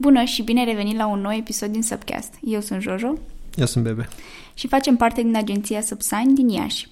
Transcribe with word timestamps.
Bună 0.00 0.24
și 0.24 0.42
bine 0.42 0.64
revenit 0.64 0.96
la 0.96 1.06
un 1.06 1.20
nou 1.20 1.32
episod 1.32 1.68
din 1.68 1.82
Subcast. 1.82 2.34
Eu 2.40 2.60
sunt 2.60 2.80
Jojo. 2.80 3.14
Eu 3.54 3.66
sunt 3.66 3.84
Bebe. 3.84 4.08
Și 4.54 4.68
facem 4.68 4.96
parte 4.96 5.22
din 5.22 5.36
agenția 5.36 5.80
Subsign 5.80 6.34
din 6.34 6.48
Iași. 6.48 6.88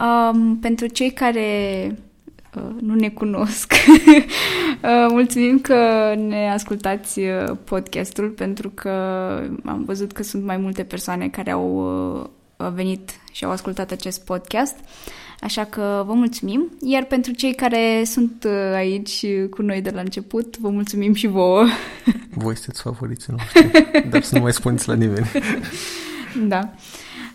Um, 0.00 0.58
pentru 0.58 0.86
cei 0.86 1.10
care 1.10 1.48
uh, 2.54 2.62
nu 2.80 2.94
ne 2.94 3.08
cunosc, 3.08 3.72
uh, 3.82 5.06
mulțumim 5.08 5.58
că 5.58 6.14
ne 6.16 6.50
ascultați 6.50 7.20
uh, 7.20 7.56
podcastul 7.64 8.28
pentru 8.28 8.70
că 8.70 8.90
am 9.64 9.82
văzut 9.84 10.12
că 10.12 10.22
sunt 10.22 10.44
mai 10.44 10.56
multe 10.56 10.82
persoane 10.82 11.28
care 11.28 11.50
au 11.50 11.68
uh, 12.56 12.68
venit 12.74 13.10
și 13.32 13.44
au 13.44 13.50
ascultat 13.50 13.90
acest 13.90 14.24
podcast. 14.24 14.76
Așa 15.40 15.64
că 15.64 16.04
vă 16.06 16.12
mulțumim. 16.12 16.70
Iar 16.80 17.04
pentru 17.04 17.32
cei 17.32 17.54
care 17.54 18.02
sunt 18.04 18.44
uh, 18.46 18.74
aici 18.74 19.26
cu 19.50 19.62
noi 19.62 19.80
de 19.80 19.90
la 19.90 20.00
început, 20.00 20.58
vă 20.58 20.68
mulțumim 20.68 21.14
și 21.14 21.26
vouă. 21.26 21.66
Voi 22.44 22.56
sunteți 22.56 22.82
favoriții 22.82 23.34
noștri, 23.36 24.10
dar 24.10 24.22
să 24.22 24.34
nu 24.34 24.40
mai 24.40 24.52
spuneți 24.52 24.88
la 24.88 24.94
nimeni. 24.94 25.26
Da. 26.48 26.72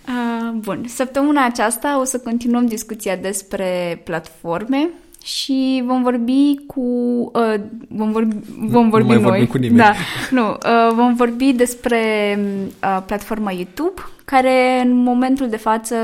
Uh, 0.08 0.52
bun, 0.58 0.86
săptămâna 0.88 1.45
aceasta 1.45 2.00
o 2.00 2.04
să 2.04 2.20
continuăm 2.20 2.66
discuția 2.66 3.16
despre 3.16 4.02
platforme 4.04 4.90
și 5.23 5.84
vom 5.86 6.03
vorbi 6.03 6.56
cu... 6.67 6.81
Uh, 7.34 7.53
vom 7.88 8.12
vorbi, 8.12 8.36
vom 8.58 8.90
vorbi 8.90 9.08
nu 9.08 9.14
mai 9.14 9.22
noi. 9.22 9.30
vorbim 9.30 9.45
cu 9.45 9.58
nimeni. 9.58 9.78
Da, 9.78 9.94
nu, 10.31 10.50
uh, 10.50 10.94
vom 10.95 11.16
vorbi 11.16 11.53
despre 11.53 12.00
uh, 12.84 13.03
platforma 13.06 13.52
YouTube, 13.52 14.02
care 14.26 14.82
în 14.84 14.96
momentul 14.96 15.50
de 15.50 15.58
față, 15.58 15.96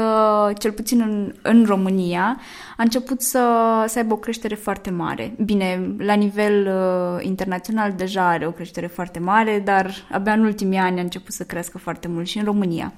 cel 0.57 0.71
puțin 0.71 1.01
în, 1.01 1.33
în 1.41 1.65
România, 1.65 2.39
a 2.77 2.83
început 2.83 3.21
să, 3.21 3.39
să 3.87 3.97
aibă 3.97 4.13
o 4.13 4.17
creștere 4.17 4.55
foarte 4.55 4.89
mare. 4.89 5.33
Bine, 5.43 5.95
la 5.97 6.13
nivel 6.13 6.67
uh, 6.67 7.25
internațional 7.25 7.93
deja 7.97 8.27
are 8.27 8.47
o 8.47 8.51
creștere 8.51 8.87
foarte 8.87 9.19
mare, 9.19 9.61
dar 9.65 9.91
abia 10.11 10.33
în 10.33 10.43
ultimii 10.43 10.77
ani 10.77 10.99
a 10.99 11.01
început 11.01 11.33
să 11.33 11.43
crească 11.43 11.77
foarte 11.77 12.07
mult 12.07 12.27
și 12.27 12.37
în 12.37 12.43
România. 12.43 12.93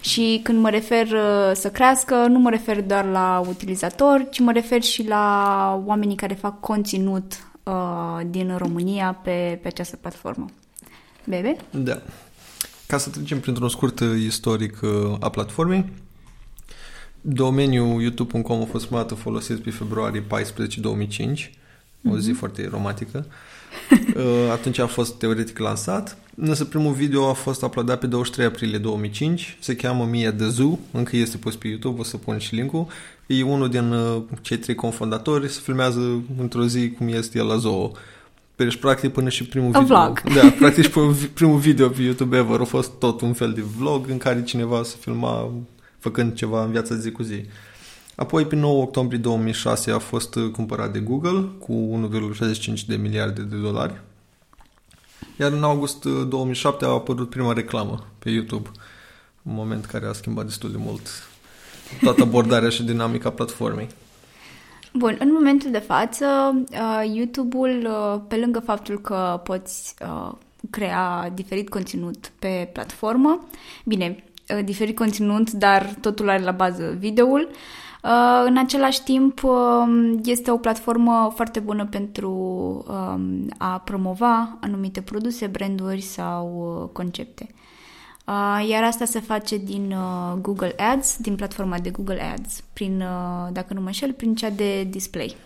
Și 0.00 0.40
când 0.42 0.60
mă 0.60 0.70
refer 0.70 1.06
uh, 1.06 1.50
să 1.52 1.70
crească, 1.70 2.14
nu 2.14 2.38
mă 2.38 2.50
refer 2.50 2.82
doar 2.82 3.04
la 3.04 3.42
utilizatori, 3.48 4.28
ci 4.30 4.38
mă 4.38 4.52
refer 4.52 4.82
și 4.82 5.08
la 5.08 5.82
oamenii 5.86 6.16
care 6.16 6.34
fac 6.34 6.60
conținut 6.60 7.32
uh, 7.62 8.20
din 8.26 8.54
România 8.56 9.18
pe, 9.22 9.58
pe 9.62 9.68
această 9.68 9.96
platformă. 9.96 10.46
Bebe? 11.24 11.56
Da. 11.70 12.02
Ca 12.90 12.98
să 12.98 13.10
trecem 13.10 13.40
printr-un 13.40 13.68
scurt 13.68 14.00
uh, 14.00 14.08
istoric 14.24 14.80
uh, 14.82 15.16
a 15.20 15.28
platformei, 15.28 15.92
domeniul 17.20 18.02
youtube.com 18.02 18.60
a 18.60 18.64
fost 18.64 18.84
prima 18.84 19.00
dată 19.00 19.14
folosit 19.14 19.58
pe 19.58 19.70
februarie 19.70 20.20
14 20.20 20.80
2005, 20.80 21.52
o 22.10 22.18
zi 22.18 22.30
foarte 22.30 22.68
romantică. 22.70 23.26
Uh, 24.16 24.50
Atunci 24.52 24.78
a 24.78 24.86
fost 24.86 25.14
teoretic 25.14 25.58
lansat, 25.58 26.18
însă 26.36 26.64
primul 26.64 26.92
video 26.92 27.28
a 27.28 27.32
fost 27.32 27.62
uploadat 27.62 27.98
pe 27.98 28.06
23 28.06 28.46
aprilie 28.46 28.78
2005, 28.78 29.56
se 29.60 29.76
cheamă 29.76 30.04
Mia 30.04 30.30
de 30.30 30.48
Zoo, 30.48 30.78
încă 30.92 31.16
este 31.16 31.36
pus 31.36 31.56
pe 31.56 31.68
YouTube, 31.68 32.00
o 32.00 32.04
să 32.04 32.16
pun 32.16 32.38
și 32.38 32.54
linkul. 32.54 32.86
E 33.26 33.42
unul 33.42 33.68
din 33.68 33.92
uh, 33.92 34.22
cei 34.40 34.56
trei 34.58 34.74
cofondatori, 34.74 35.48
se 35.48 35.60
filmează 35.62 36.22
într-o 36.38 36.66
zi 36.66 36.90
cum 36.90 37.08
este 37.08 37.38
el 37.38 37.46
la 37.46 37.56
zoo. 37.56 37.92
Deci, 38.64 38.76
practic, 38.76 39.12
până 39.12 39.28
și 39.28 39.44
primul 39.44 39.74
A 39.74 39.80
video... 39.80 39.96
vlog. 39.96 40.20
Da, 40.34 40.50
practic 40.58 40.84
și 40.84 40.90
până 40.90 41.14
primul 41.34 41.58
video 41.58 41.88
pe 41.88 42.02
YouTube 42.02 42.36
ever 42.36 42.60
a 42.60 42.64
fost 42.64 42.90
tot 42.98 43.20
un 43.20 43.32
fel 43.32 43.52
de 43.52 43.60
vlog 43.76 44.08
în 44.08 44.18
care 44.18 44.42
cineva 44.42 44.82
se 44.82 44.96
filma 45.00 45.52
făcând 45.98 46.34
ceva 46.34 46.64
în 46.64 46.70
viața 46.70 46.94
zi 46.94 47.10
cu 47.10 47.22
zi. 47.22 47.44
Apoi, 48.14 48.44
pe 48.44 48.56
9 48.56 48.82
octombrie 48.82 49.18
2006, 49.18 49.90
a 49.90 49.98
fost 49.98 50.34
uh, 50.34 50.50
cumpărat 50.50 50.92
de 50.92 50.98
Google 50.98 51.44
cu 51.58 52.08
1,65 52.72 52.86
de 52.86 52.96
miliarde 52.96 53.42
de 53.42 53.56
dolari. 53.56 54.00
Iar 55.38 55.52
în 55.52 55.62
august 55.62 56.04
uh, 56.04 56.26
2007 56.28 56.84
a 56.84 56.88
apărut 56.88 57.30
prima 57.30 57.52
reclamă 57.52 58.06
pe 58.18 58.30
YouTube, 58.30 58.70
un 59.42 59.54
moment 59.54 59.84
care 59.84 60.06
a 60.06 60.12
schimbat 60.12 60.44
destul 60.44 60.70
de 60.70 60.78
mult 60.78 61.08
toată 62.02 62.22
abordarea 62.22 62.68
și 62.68 62.82
dinamica 62.82 63.30
platformei. 63.30 63.88
Bun, 64.92 65.16
în 65.18 65.32
momentul 65.32 65.70
de 65.70 65.78
față, 65.78 66.26
uh, 66.72 67.14
YouTube-ul, 67.14 67.88
uh, 67.90 68.20
pe 68.28 68.36
lângă 68.36 68.60
faptul 68.60 69.00
că 69.00 69.40
poți 69.44 69.94
uh, 70.02 70.32
crea 70.70 71.30
diferit 71.34 71.68
conținut 71.68 72.32
pe 72.38 72.70
platformă, 72.72 73.46
bine, 73.84 74.24
uh, 74.56 74.64
diferit 74.64 74.96
conținut, 74.96 75.50
dar 75.50 75.94
totul 76.00 76.28
are 76.28 76.42
la 76.42 76.50
bază 76.50 76.96
videoul, 76.98 77.48
uh, 78.02 78.42
în 78.44 78.56
același 78.58 79.02
timp 79.02 79.42
uh, 79.42 80.18
este 80.24 80.50
o 80.50 80.56
platformă 80.56 81.32
foarte 81.34 81.60
bună 81.60 81.86
pentru 81.86 82.32
uh, 82.88 83.20
a 83.58 83.78
promova 83.78 84.58
anumite 84.60 85.00
produse, 85.00 85.46
branduri 85.46 86.00
sau 86.00 86.78
uh, 86.82 86.88
concepte. 86.92 87.48
Uh, 88.26 88.68
iar 88.68 88.82
asta 88.82 89.04
se 89.04 89.20
face 89.20 89.56
din 89.56 89.92
uh, 89.92 90.38
Google 90.40 90.74
Ads, 90.76 91.16
din 91.18 91.36
platforma 91.36 91.78
de 91.78 91.90
Google 91.90 92.22
Ads, 92.22 92.62
prin, 92.72 93.00
uh, 93.00 93.52
dacă 93.52 93.74
nu 93.74 93.80
mă 93.80 93.86
înșel, 93.86 94.12
prin 94.12 94.34
cea 94.34 94.50
de 94.50 94.84
display. 94.84 95.36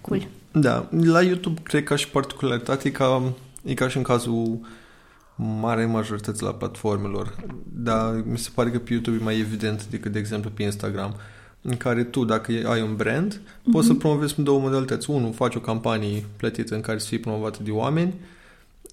Cool. 0.00 0.26
Da, 0.52 0.88
la 0.90 1.22
YouTube 1.22 1.60
cred 1.62 1.84
că 1.84 1.96
și 1.96 2.08
particularitate 2.08 2.88
e 2.88 2.90
ca, 2.90 3.22
e 3.62 3.74
ca 3.74 3.88
și 3.88 3.96
în 3.96 4.02
cazul 4.02 4.60
mare 5.60 5.84
majorități 5.84 6.42
la 6.42 6.54
platformelor, 6.54 7.36
dar 7.64 8.22
mi 8.24 8.38
se 8.38 8.50
pare 8.54 8.70
că 8.70 8.78
pe 8.78 8.92
YouTube 8.92 9.16
e 9.16 9.24
mai 9.24 9.38
evident 9.38 9.86
decât, 9.86 10.12
de 10.12 10.18
exemplu, 10.18 10.50
pe 10.50 10.62
Instagram, 10.62 11.14
în 11.62 11.76
care 11.76 12.04
tu, 12.04 12.24
dacă 12.24 12.52
ai 12.64 12.82
un 12.82 12.96
brand, 12.96 13.34
mm-hmm. 13.34 13.72
poți 13.72 13.86
să 13.86 13.94
promovezi 13.94 14.34
în 14.38 14.44
două 14.44 14.60
modalități. 14.60 15.10
Unu, 15.10 15.32
faci 15.32 15.54
o 15.54 15.60
campanie 15.60 16.24
plătită 16.36 16.74
în 16.74 16.80
care 16.80 16.98
să 16.98 17.06
fie 17.06 17.18
promovată 17.18 17.58
de 17.62 17.70
oameni 17.70 18.14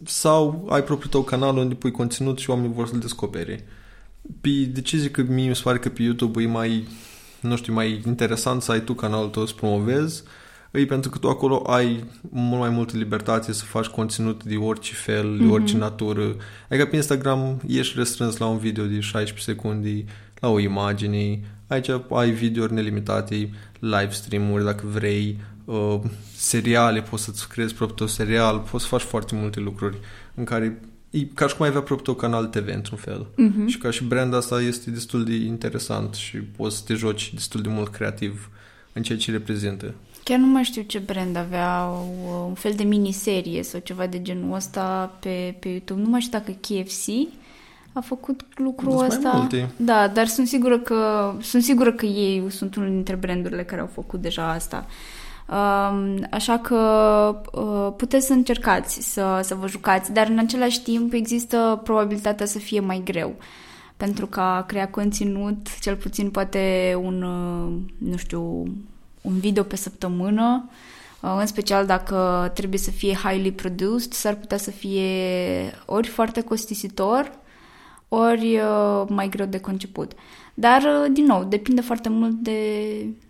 sau 0.06 0.68
ai 0.70 0.84
propriul 0.84 1.12
tău 1.12 1.24
canal 1.24 1.58
unde 1.58 1.74
pui 1.74 1.92
conținut 1.92 2.40
și 2.40 2.50
oamenii 2.50 2.76
vor 2.76 2.88
să-l 2.88 3.00
descopere. 3.00 3.66
Pe 4.42 4.50
decizie 4.50 5.10
că 5.10 5.22
mie 5.22 5.48
mi 5.48 5.56
se 5.56 5.62
pare 5.64 5.78
că 5.78 5.90
pe 5.90 6.02
YouTube 6.02 6.42
e 6.42 6.48
mai, 6.48 6.88
nu 7.42 7.56
știu, 7.56 7.74
mai 7.74 8.02
interesant 8.06 8.62
să 8.62 8.72
ai 8.72 8.82
tu 8.82 8.94
canalul 8.94 9.30
tău 9.30 9.46
să 9.46 9.54
promovezi, 9.54 10.24
e 10.72 10.86
pentru 10.86 11.10
că 11.10 11.18
tu 11.18 11.30
acolo 11.30 11.64
ai 11.66 12.04
mult 12.30 12.60
mai 12.60 12.70
multă 12.70 12.98
libertate 12.98 13.54
să 13.54 13.64
faci 13.64 13.86
conținut 13.86 14.44
de 14.44 14.56
orice 14.56 14.94
fel, 14.94 15.38
de 15.38 15.46
orice 15.46 15.78
natură. 15.78 16.36
Adică 16.70 16.86
pe 16.86 16.96
Instagram 16.96 17.62
ești 17.68 17.98
restrâns 17.98 18.38
la 18.38 18.46
un 18.46 18.58
video 18.58 18.86
de 18.86 19.00
16 19.00 19.52
secunde, 19.52 20.06
la 20.40 20.50
o 20.50 20.60
imagine, 20.60 21.40
aici 21.68 21.90
ai 22.10 22.32
videouri 22.32 22.74
nelimitate, 22.74 23.50
live 23.80 24.10
stream-uri 24.10 24.64
dacă 24.64 24.84
vrei, 24.88 25.40
uh, 25.68 26.00
seriale, 26.36 27.02
poți 27.02 27.24
să-ți 27.24 27.48
creezi 27.48 27.74
propriul 27.74 27.98
tău 27.98 28.08
serial, 28.08 28.60
poți 28.72 28.84
să 28.84 28.90
faci 28.90 29.02
foarte 29.02 29.36
multe 29.36 29.60
lucruri 29.60 29.98
în 30.36 30.44
care 30.44 30.82
e 31.10 31.20
ca 31.20 31.48
și 31.48 31.56
cum 31.56 31.64
ai 31.64 31.70
avea 31.70 31.82
propriul 31.82 32.16
tău 32.16 32.30
canal 32.30 32.46
TV 32.46 32.68
într-un 32.76 32.98
fel. 32.98 33.28
Mhm. 33.36 33.68
Și 33.68 33.78
ca 33.78 33.92
și 33.92 34.04
brand 34.04 34.34
asta 34.34 34.62
este 34.62 34.92
destul 34.92 35.24
de 35.24 35.36
interesant 35.36 36.14
și 36.14 36.38
poți 36.38 36.78
să 36.78 36.84
te 36.86 36.94
joci 36.94 37.34
destul 37.34 37.62
de 37.62 37.70
mult 37.70 37.92
creativ 37.92 38.50
în 38.94 39.04
ceea 39.04 39.18
ce 39.18 39.32
reprezintă. 39.32 39.94
Chiar 40.24 40.40
nu 40.40 40.46
mai 40.46 40.64
știu 40.64 40.82
ce 40.82 41.00
brand 41.00 41.36
avea 41.36 41.90
o, 41.90 42.30
un 42.48 42.54
fel 42.54 42.74
de 42.76 42.84
miniserie 42.84 43.64
sau 43.64 43.80
ceva 43.80 44.08
de 44.08 44.22
genul 44.22 44.56
ăsta 44.56 45.16
pe, 45.20 45.56
pe 45.60 45.68
YouTube. 45.70 46.02
Nu 46.02 46.10
mai 46.10 46.22
știu 46.22 46.40
dacă 46.40 46.52
KFC 46.52 47.08
a 47.94 48.02
făcut 48.02 48.46
lucrul 48.56 48.92
Sunt 48.92 49.08
mai 49.08 49.18
ăsta. 49.18 49.32
multe. 49.38 49.70
Da, 49.78 50.08
dar 50.08 50.28
sunt 50.28 50.48
sigură 50.48 50.80
că 50.80 51.34
sunt 51.42 51.64
sigură 51.64 51.92
că 51.92 52.06
ei 52.06 52.44
sunt 52.50 52.76
unul 52.76 52.90
dintre 52.90 53.16
brandurile 53.16 53.64
care 53.64 53.82
au 53.82 53.90
făcut 53.94 54.22
deja 54.22 54.52
asta. 54.52 54.78
Um, 54.78 54.94
așa 56.32 56.58
că 56.58 56.76
uh, 57.52 57.94
puteți 57.98 58.26
să 58.26 58.34
încercați 58.34 59.12
să, 59.12 59.40
să 59.44 59.56
vă 59.56 59.68
jucați, 59.68 60.12
dar 60.12 60.28
în 60.28 60.38
același 60.38 60.82
timp 60.82 61.14
există 61.14 61.82
probabilitatea 61.84 62.46
să 62.46 62.60
fie 62.60 62.80
mai 62.80 63.02
greu. 63.06 63.36
Pentru 63.98 64.28
că 64.28 64.40
a 64.40 64.62
crea 64.62 64.90
conținut, 64.90 65.80
cel 65.80 65.96
puțin 65.96 66.30
poate 66.30 66.96
un, 67.02 67.22
uh, 67.22 67.74
nu 67.98 68.18
știu, 68.18 68.42
un 69.22 69.40
video 69.40 69.64
pe 69.64 69.76
săptămână, 69.76 70.70
uh, 71.20 71.36
în 71.40 71.46
special 71.46 71.86
dacă 71.86 72.52
trebuie 72.54 72.80
să 72.80 72.92
fie 72.92 73.14
highly 73.14 73.52
produced, 73.52 74.12
s-ar 74.14 74.36
putea 74.36 74.58
să 74.58 74.72
fie 74.72 75.10
ori 75.86 76.08
foarte 76.08 76.42
costisitor, 76.42 77.32
ori 78.10 78.60
uh, 78.60 79.06
mai 79.10 79.30
greu 79.30 79.46
de 79.46 79.60
conceput. 79.60 80.12
Dar, 80.54 80.82
uh, 80.82 81.12
din 81.14 81.26
nou, 81.26 81.44
depinde 81.44 81.82
foarte 81.82 82.10
mult 82.10 82.34
de, 82.34 82.60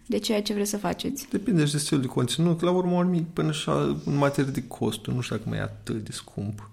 de 0.05 0.17
ceea 0.17 0.41
ce 0.41 0.53
vreți 0.53 0.69
să 0.69 0.77
faceți. 0.77 1.27
Depinde 1.29 1.65
și 1.65 1.71
de 1.71 1.77
stil 1.77 1.99
de 1.99 2.07
conținut, 2.07 2.61
la 2.61 2.71
urmă 2.71 2.97
urmii, 2.97 3.27
până 3.33 3.51
și 3.51 3.69
în 4.05 4.17
materie 4.17 4.51
de 4.51 4.63
costuri, 4.67 5.15
nu 5.15 5.21
știu 5.21 5.35
dacă 5.35 5.49
mai 5.49 5.57
e 5.57 5.61
atât 5.61 6.03
de 6.03 6.11
scump. 6.11 6.69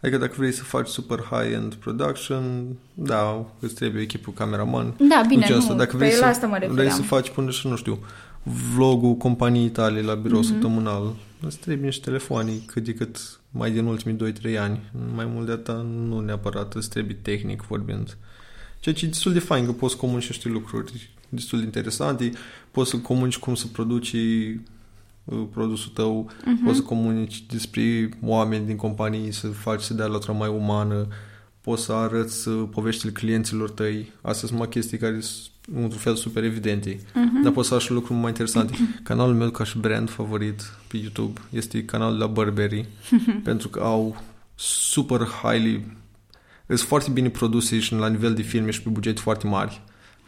Adică 0.00 0.18
dacă 0.18 0.34
vrei 0.36 0.52
să 0.52 0.62
faci 0.62 0.88
super 0.88 1.18
high-end 1.30 1.74
production, 1.74 2.66
da, 2.94 3.44
îți 3.58 3.74
trebuie 3.74 4.02
echipul 4.02 4.32
cameraman. 4.32 4.94
Da, 4.98 5.22
bine, 5.28 5.44
ce 5.46 5.52
nu, 5.52 5.58
asta. 5.58 5.74
Dacă 5.74 5.96
vrei 5.96 6.08
pe 6.08 6.14
să, 6.14 6.20
la 6.20 6.26
asta 6.26 6.46
mă 6.46 6.56
vrei 6.56 6.68
refeream. 6.68 6.96
să 6.96 7.02
faci 7.02 7.30
până 7.30 7.50
și, 7.50 7.68
nu 7.68 7.76
știu, 7.76 7.98
vlogul 8.74 9.14
companiei 9.14 9.68
tale 9.70 10.00
la 10.00 10.14
birou 10.14 10.40
Mhm. 10.40 10.46
mm-hmm. 10.46 10.52
săptămânal, 10.52 11.14
îți 11.40 11.58
trebuie 11.58 11.86
niște 11.86 12.04
telefoane 12.04 12.52
cât 12.66 12.84
de 12.84 12.94
cât 12.94 13.40
mai 13.50 13.70
din 13.70 13.84
ultimii 13.84 14.32
2-3 14.32 14.58
ani. 14.58 14.80
Mai 15.14 15.24
mult 15.24 15.46
de 15.46 15.52
atât 15.52 15.84
nu 15.84 16.20
neapărat 16.20 16.74
îți 16.74 16.88
trebuie 16.88 17.16
tehnic 17.22 17.62
vorbind. 17.62 18.16
Ceea 18.80 18.94
ce 18.94 19.04
e 19.04 19.08
destul 19.08 19.32
de 19.32 19.38
fain 19.38 19.64
că 19.64 19.72
poți 19.72 19.96
comunici 19.96 20.28
niște 20.28 20.48
lucruri 20.48 21.10
destul 21.28 21.58
de 21.58 21.64
interesante, 21.64 22.32
poți 22.70 22.90
să 22.90 22.98
comunici 22.98 23.38
cum 23.38 23.54
să 23.54 23.66
produci 23.66 24.12
uh, 24.12 25.46
produsul 25.52 25.92
tău, 25.94 26.30
uh-huh. 26.30 26.64
poți 26.64 26.76
să 26.76 26.82
comunici 26.82 27.46
despre 27.46 28.08
oameni 28.22 28.66
din 28.66 28.76
companii, 28.76 29.32
să 29.32 29.48
faci 29.48 29.80
să 29.80 29.94
dea 29.94 30.06
la 30.06 30.32
mai 30.32 30.48
umană, 30.48 31.06
poți 31.60 31.82
să 31.84 31.92
arăți 31.92 32.48
uh, 32.48 32.68
poveștile 32.70 33.12
clienților 33.12 33.70
tăi. 33.70 34.12
Astea 34.22 34.48
sunt 34.48 34.58
mai 34.58 34.68
chestii 34.68 34.98
care 34.98 35.20
sunt 35.20 35.50
într-un 35.74 35.98
fel 35.98 36.14
super 36.14 36.44
evidente. 36.44 36.96
Uh-huh. 36.96 37.42
Dar 37.42 37.52
poți 37.52 37.68
să 37.68 37.74
faci 37.74 37.88
lucruri 37.88 38.18
mai 38.18 38.28
interesante. 38.28 38.72
Uh-huh. 38.72 39.02
Canalul 39.02 39.34
meu 39.34 39.50
ca 39.50 39.64
și 39.64 39.78
brand 39.78 40.10
favorit 40.10 40.62
pe 40.86 40.96
YouTube 40.96 41.40
este 41.50 41.84
canalul 41.84 42.18
la 42.18 42.26
Burberry, 42.26 42.82
uh-huh. 42.82 43.42
pentru 43.48 43.68
că 43.68 43.80
au 43.80 44.22
super 44.54 45.20
highly 45.20 45.96
sunt 46.66 46.88
foarte 46.88 47.10
bine 47.10 47.28
produse 47.28 47.78
și 47.78 47.94
la 47.94 48.08
nivel 48.08 48.34
de 48.34 48.42
filme 48.42 48.70
și 48.70 48.82
pe 48.82 48.88
bugete 48.88 49.20
foarte 49.20 49.46
mari. 49.46 49.80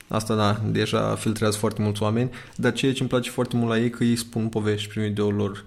Asta, 0.09 0.35
da, 0.35 0.63
deja 0.71 1.15
filtrează 1.15 1.59
foarte 1.59 1.83
mulți 1.83 2.03
oameni, 2.03 2.31
dar 2.57 2.73
ceea 2.73 2.93
ce 2.93 3.01
îmi 3.01 3.09
place 3.09 3.31
foarte 3.31 3.57
mult 3.57 3.69
la 3.69 3.79
ei 3.79 3.91
că 3.91 4.05
ei 4.05 4.17
spun 4.17 4.49
povești 4.49 4.89
prin 4.89 5.03
videoul 5.03 5.35
lor 5.35 5.65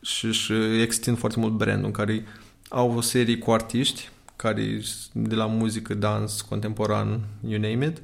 și, 0.00 0.32
și 0.32 0.52
extind 0.80 1.18
foarte 1.18 1.40
mult 1.40 1.52
brandul 1.52 1.84
în 1.84 1.90
care 1.90 2.24
au 2.68 2.96
o 2.96 3.00
serie 3.00 3.38
cu 3.38 3.50
artiști 3.50 4.08
care 4.36 4.80
de 5.12 5.34
la 5.34 5.46
muzică, 5.46 5.94
dans, 5.94 6.40
contemporan, 6.40 7.20
you 7.48 7.60
name 7.60 7.86
it, 7.86 8.00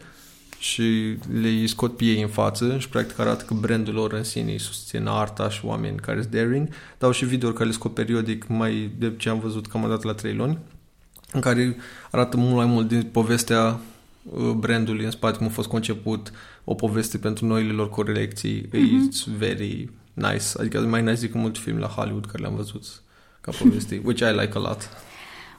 și 0.61 1.17
le 1.41 1.67
scot 1.67 1.97
pe 1.97 2.05
ei 2.05 2.23
în 2.23 2.29
față 2.29 2.79
și 2.79 2.89
practic 2.89 3.19
arată 3.19 3.45
că 3.45 3.55
brandul 3.55 3.95
lor 3.95 4.13
în 4.13 4.25
sine 4.25 4.57
susține 4.57 5.05
arta 5.07 5.51
și 5.51 5.65
oameni 5.65 5.97
care 5.97 6.21
sunt 6.21 6.33
daring. 6.33 6.69
Dau 6.99 7.11
și 7.11 7.25
video 7.25 7.53
care 7.53 7.65
le 7.65 7.75
scot 7.75 7.95
periodic 7.95 8.47
mai 8.49 8.93
de 8.99 9.13
ce 9.17 9.29
am 9.29 9.41
văzut 9.41 9.67
cam 9.67 9.89
dat 9.89 10.03
la 10.03 10.13
3 10.13 10.35
luni, 10.35 10.59
în 11.33 11.41
care 11.41 11.77
arată 12.11 12.37
mult 12.37 12.55
mai 12.55 12.67
mult 12.67 12.89
din 12.89 13.03
povestea 13.03 13.81
uh, 14.23 14.51
brandului 14.51 15.05
în 15.05 15.11
spate, 15.11 15.37
cum 15.37 15.47
a 15.47 15.51
fost 15.51 15.69
conceput, 15.69 16.33
o 16.65 16.75
poveste 16.75 17.19
pentru 17.19 17.47
noile 17.47 17.73
lor 17.73 17.89
corecții. 17.89 18.69
Mm-hmm. 18.69 19.09
It's 19.09 19.37
very 19.39 19.91
nice. 20.15 20.45
Adică 20.59 20.81
mai 20.81 21.03
nice 21.03 21.21
decât 21.21 21.41
multe 21.41 21.59
filme 21.63 21.81
la 21.81 21.87
Hollywood 21.87 22.27
care 22.27 22.43
le-am 22.43 22.57
văzut 22.57 23.03
ca 23.41 23.53
poveste, 23.59 24.01
which 24.05 24.21
I 24.21 24.33
like 24.41 24.53
a 24.55 24.59
lot. 24.59 24.89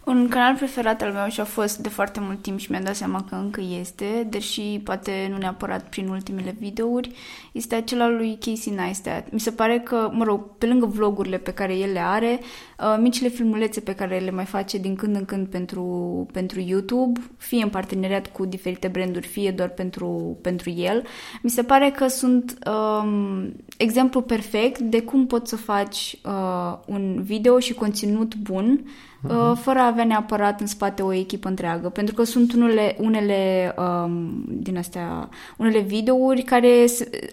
Un 0.03 0.27
canal 0.27 0.55
preferat 0.55 1.01
al 1.01 1.11
meu 1.11 1.27
și 1.27 1.39
a 1.39 1.43
fost 1.43 1.77
de 1.77 1.89
foarte 1.89 2.19
mult 2.19 2.41
timp 2.41 2.59
și 2.59 2.71
mi-am 2.71 2.83
dat 2.83 2.95
seama 2.95 3.25
că 3.29 3.35
încă 3.35 3.61
este, 3.79 4.27
deși 4.29 4.81
poate 4.83 5.27
nu 5.31 5.37
neapărat 5.37 5.83
prin 5.89 6.07
ultimele 6.07 6.55
videouri, 6.59 7.11
este 7.51 7.75
acela 7.75 8.09
lui 8.09 8.37
Casey 8.39 8.73
Neistat. 8.73 9.31
Mi 9.31 9.39
se 9.39 9.51
pare 9.51 9.79
că, 9.79 10.09
mă 10.13 10.23
rog, 10.23 10.57
pe 10.57 10.65
lângă 10.65 10.85
vlogurile 10.85 11.37
pe 11.37 11.51
care 11.51 11.75
el 11.75 11.91
le 11.91 11.99
are, 11.99 12.39
uh, 12.79 12.97
micile 12.99 13.27
filmulețe 13.27 13.79
pe 13.79 13.95
care 13.95 14.19
le 14.19 14.31
mai 14.31 14.45
face 14.45 14.77
din 14.77 14.95
când 14.95 15.15
în 15.15 15.25
când 15.25 15.47
pentru, 15.47 15.83
pentru 16.31 16.59
YouTube, 16.59 17.19
fie 17.37 17.63
în 17.63 17.69
parteneriat 17.69 18.27
cu 18.27 18.45
diferite 18.45 18.87
branduri, 18.87 19.27
fie 19.27 19.51
doar 19.51 19.69
pentru, 19.69 20.37
pentru 20.41 20.69
el, 20.69 21.03
mi 21.41 21.49
se 21.49 21.63
pare 21.63 21.89
că 21.89 22.07
sunt 22.07 22.57
um, 22.65 23.53
exemplu 23.77 24.21
perfect 24.21 24.79
de 24.79 25.01
cum 25.01 25.27
poți 25.27 25.49
să 25.49 25.55
faci 25.55 26.19
uh, 26.25 26.77
un 26.85 27.21
video 27.23 27.59
și 27.59 27.73
conținut 27.73 28.35
bun 28.35 28.81
uh-huh. 29.27 29.53
fără 29.61 29.79
a 29.79 29.90
avea 29.91 30.03
neapărat 30.03 30.59
în 30.59 30.67
spate 30.67 31.01
o 31.01 31.13
echipă 31.13 31.47
întreagă, 31.47 31.89
pentru 31.89 32.15
că 32.15 32.23
sunt 32.23 32.53
unele, 32.53 32.95
unele 32.99 33.73
um, 33.77 34.43
din 34.47 34.77
astea, 34.77 35.29
unele 35.57 35.79
videouri 35.79 36.41
care, 36.41 36.85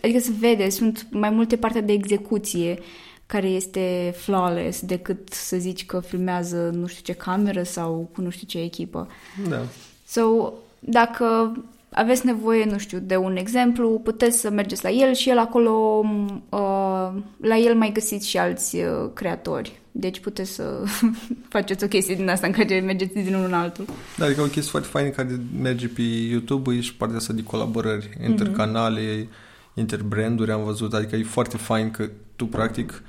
adică 0.02 0.18
se 0.18 0.32
vede, 0.38 0.68
sunt 0.68 1.06
mai 1.10 1.30
multe 1.30 1.56
parte 1.56 1.80
de 1.80 1.92
execuție 1.92 2.78
care 3.26 3.46
este 3.46 4.14
flawless 4.16 4.80
decât 4.80 5.28
să 5.32 5.56
zici 5.56 5.86
că 5.86 6.00
filmează 6.00 6.70
nu 6.74 6.86
știu 6.86 7.02
ce 7.12 7.18
cameră 7.18 7.62
sau 7.62 8.08
cu 8.14 8.20
nu 8.20 8.30
știu 8.30 8.46
ce 8.46 8.58
echipă. 8.58 9.08
Da. 9.48 9.60
So, 10.06 10.52
dacă 10.78 11.56
aveți 11.90 12.26
nevoie, 12.26 12.64
nu 12.64 12.78
știu, 12.78 12.98
de 12.98 13.16
un 13.16 13.36
exemplu, 13.36 14.00
puteți 14.04 14.38
să 14.38 14.50
mergeți 14.50 14.84
la 14.84 14.90
el 14.90 15.14
și 15.14 15.30
el 15.30 15.38
acolo, 15.38 16.04
uh, 16.48 17.08
la 17.36 17.56
el 17.56 17.74
mai 17.74 17.92
găsiți 17.92 18.28
și 18.28 18.38
alți 18.38 18.76
uh, 18.76 19.10
creatori. 19.14 19.80
Deci 20.00 20.20
puteți 20.20 20.50
să 20.50 20.82
faceți 21.54 21.84
o 21.84 21.86
chestie 21.86 22.14
din 22.14 22.28
asta 22.28 22.46
în 22.46 22.52
care 22.52 22.80
mergeți 22.80 23.14
din 23.14 23.34
unul 23.34 23.46
în 23.46 23.52
altul. 23.52 23.84
Da, 24.16 24.24
adică 24.24 24.40
o 24.40 24.44
chestie 24.44 24.70
foarte 24.70 24.88
faină 24.88 25.08
care 25.08 25.40
merge 25.60 25.88
pe 25.88 26.02
YouTube 26.02 26.74
e 26.74 26.80
și 26.80 26.94
partea 26.94 27.16
asta 27.16 27.32
de 27.32 27.42
colaborări 27.42 28.10
mhm. 28.18 28.30
intercanale, 28.30 29.22
mm-hmm. 29.22 29.74
interbranduri, 29.74 30.50
am 30.50 30.64
văzut, 30.64 30.94
adică 30.94 31.16
e 31.16 31.22
foarte 31.22 31.56
fain 31.56 31.90
că 31.90 32.08
tu 32.36 32.46
practic 32.46 33.02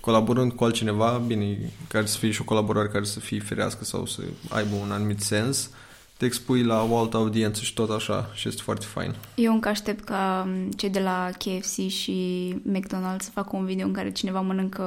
colaborând 0.00 0.52
cu 0.52 0.64
altcineva, 0.64 1.22
bine, 1.26 1.58
care 1.88 2.06
să 2.06 2.18
fie 2.18 2.30
și 2.30 2.40
o 2.40 2.44
colaborare 2.44 2.88
care 2.88 3.04
să 3.04 3.20
fie 3.20 3.38
firească 3.38 3.84
sau 3.84 4.06
să 4.06 4.22
aibă 4.48 4.74
un 4.82 4.90
anumit 4.90 5.20
sens, 5.20 5.70
te 6.16 6.24
expui 6.24 6.62
la 6.62 6.82
o 6.82 6.98
altă 6.98 7.16
audiență 7.16 7.60
și 7.60 7.74
tot 7.74 7.90
așa 7.90 8.30
și 8.34 8.48
este 8.48 8.62
foarte 8.62 8.84
fain. 8.84 9.14
Eu 9.34 9.52
încă 9.52 9.68
aștept 9.68 10.04
ca 10.04 10.46
um, 10.46 10.70
cei 10.70 10.90
de 10.90 11.00
la 11.00 11.30
KFC 11.38 11.88
și 11.88 12.54
McDonald's 12.72 13.18
să 13.18 13.30
facă 13.32 13.56
un 13.56 13.64
video 13.64 13.86
în 13.86 13.92
care 13.92 14.12
cineva 14.12 14.40
mănâncă 14.40 14.82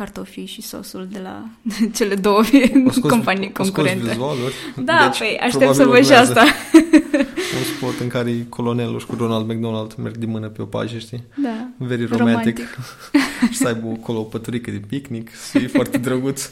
cartofii 0.00 0.46
și 0.46 0.62
sosul 0.62 1.08
de 1.10 1.18
la 1.22 1.48
cele 1.96 2.14
două 2.14 2.42
scos, 2.90 3.10
companii 3.10 3.52
concurente. 3.52 4.08
vizualuri. 4.08 4.54
Da, 4.84 5.08
deci, 5.08 5.18
păi, 5.18 5.38
aștept 5.42 5.74
să 5.74 5.84
văd 5.84 6.04
și 6.04 6.12
asta. 6.12 6.44
un 7.58 7.64
spot 7.76 8.00
în 8.00 8.08
care 8.08 8.46
colonelul 8.48 8.98
și 8.98 9.06
cu 9.06 9.14
Ronald 9.18 9.46
McDonald 9.52 9.94
merg 9.94 10.16
de 10.16 10.26
mână 10.26 10.48
pe 10.48 10.62
o 10.62 10.64
pagă, 10.64 10.98
știi? 10.98 11.22
Da. 11.42 11.68
Very 11.76 12.04
romantic. 12.04 12.58
romantic. 12.58 12.78
și 13.50 13.56
să 13.56 13.66
aibă 13.66 13.96
acolo 14.00 14.18
o 14.18 14.22
păturică 14.22 14.70
de 14.70 14.80
picnic 14.88 15.30
și 15.50 15.56
e 15.56 15.66
foarte 15.66 15.98
drăguț. 15.98 16.50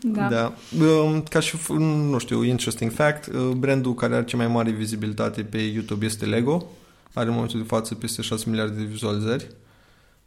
Da. 0.00 0.28
da. 0.28 0.54
Um, 0.86 1.22
ca 1.22 1.40
și, 1.40 1.56
nu 2.10 2.18
știu, 2.18 2.42
interesting 2.42 2.90
fact, 2.90 3.26
uh, 3.26 3.50
brandul 3.56 3.94
care 3.94 4.14
are 4.14 4.24
cea 4.24 4.36
mai 4.36 4.46
mare 4.46 4.70
vizibilitate 4.70 5.42
pe 5.42 5.58
YouTube 5.58 6.04
este 6.04 6.24
Lego. 6.24 6.66
Are 7.12 7.28
în 7.28 7.34
momentul 7.34 7.60
de 7.60 7.66
față 7.66 7.94
peste 7.94 8.22
6 8.22 8.44
miliarde 8.48 8.74
de 8.78 8.84
vizualizări. 8.84 9.46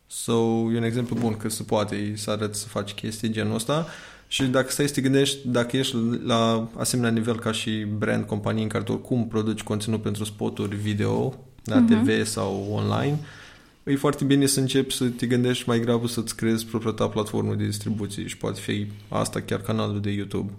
So, 0.07 0.33
e 0.73 0.77
un 0.77 0.83
exemplu 0.83 1.15
bun 1.19 1.37
că 1.37 1.49
se 1.49 1.63
poate 1.63 2.13
să 2.15 2.31
arăți 2.31 2.59
să 2.59 2.67
faci 2.67 2.93
chestii 2.93 3.29
genul 3.29 3.55
ăsta. 3.55 3.87
Și 4.27 4.43
dacă 4.43 4.71
stai 4.71 4.87
să 4.87 4.93
te 4.93 5.01
gândești, 5.01 5.47
dacă 5.47 5.77
ești 5.77 5.95
la 6.23 6.69
asemenea 6.77 7.11
nivel 7.11 7.39
ca 7.39 7.51
și 7.51 7.85
brand, 7.97 8.25
companie 8.25 8.63
în 8.63 8.69
care 8.69 8.83
tu 8.83 8.91
oricum 8.91 9.27
produci 9.27 9.63
conținut 9.63 10.01
pentru 10.01 10.23
spoturi 10.23 10.75
video, 10.75 11.35
la 11.63 11.75
uh-huh. 11.75 11.89
Mhm. 11.89 12.05
TV 12.05 12.25
sau 12.25 12.67
online, 12.71 13.17
e 13.83 13.95
foarte 13.95 14.23
bine 14.23 14.45
să 14.45 14.59
începi 14.59 14.93
să 14.93 15.05
te 15.05 15.25
gândești 15.25 15.67
mai 15.67 15.79
grabă 15.79 16.07
să-ți 16.07 16.35
creezi 16.35 16.65
propria 16.65 16.91
ta 16.91 17.07
platformă 17.07 17.53
de 17.53 17.65
distribuție 17.65 18.27
și 18.27 18.37
poate 18.37 18.59
fi 18.59 18.87
asta 19.07 19.41
chiar 19.41 19.61
canalul 19.61 20.01
de 20.01 20.09
YouTube. 20.09 20.51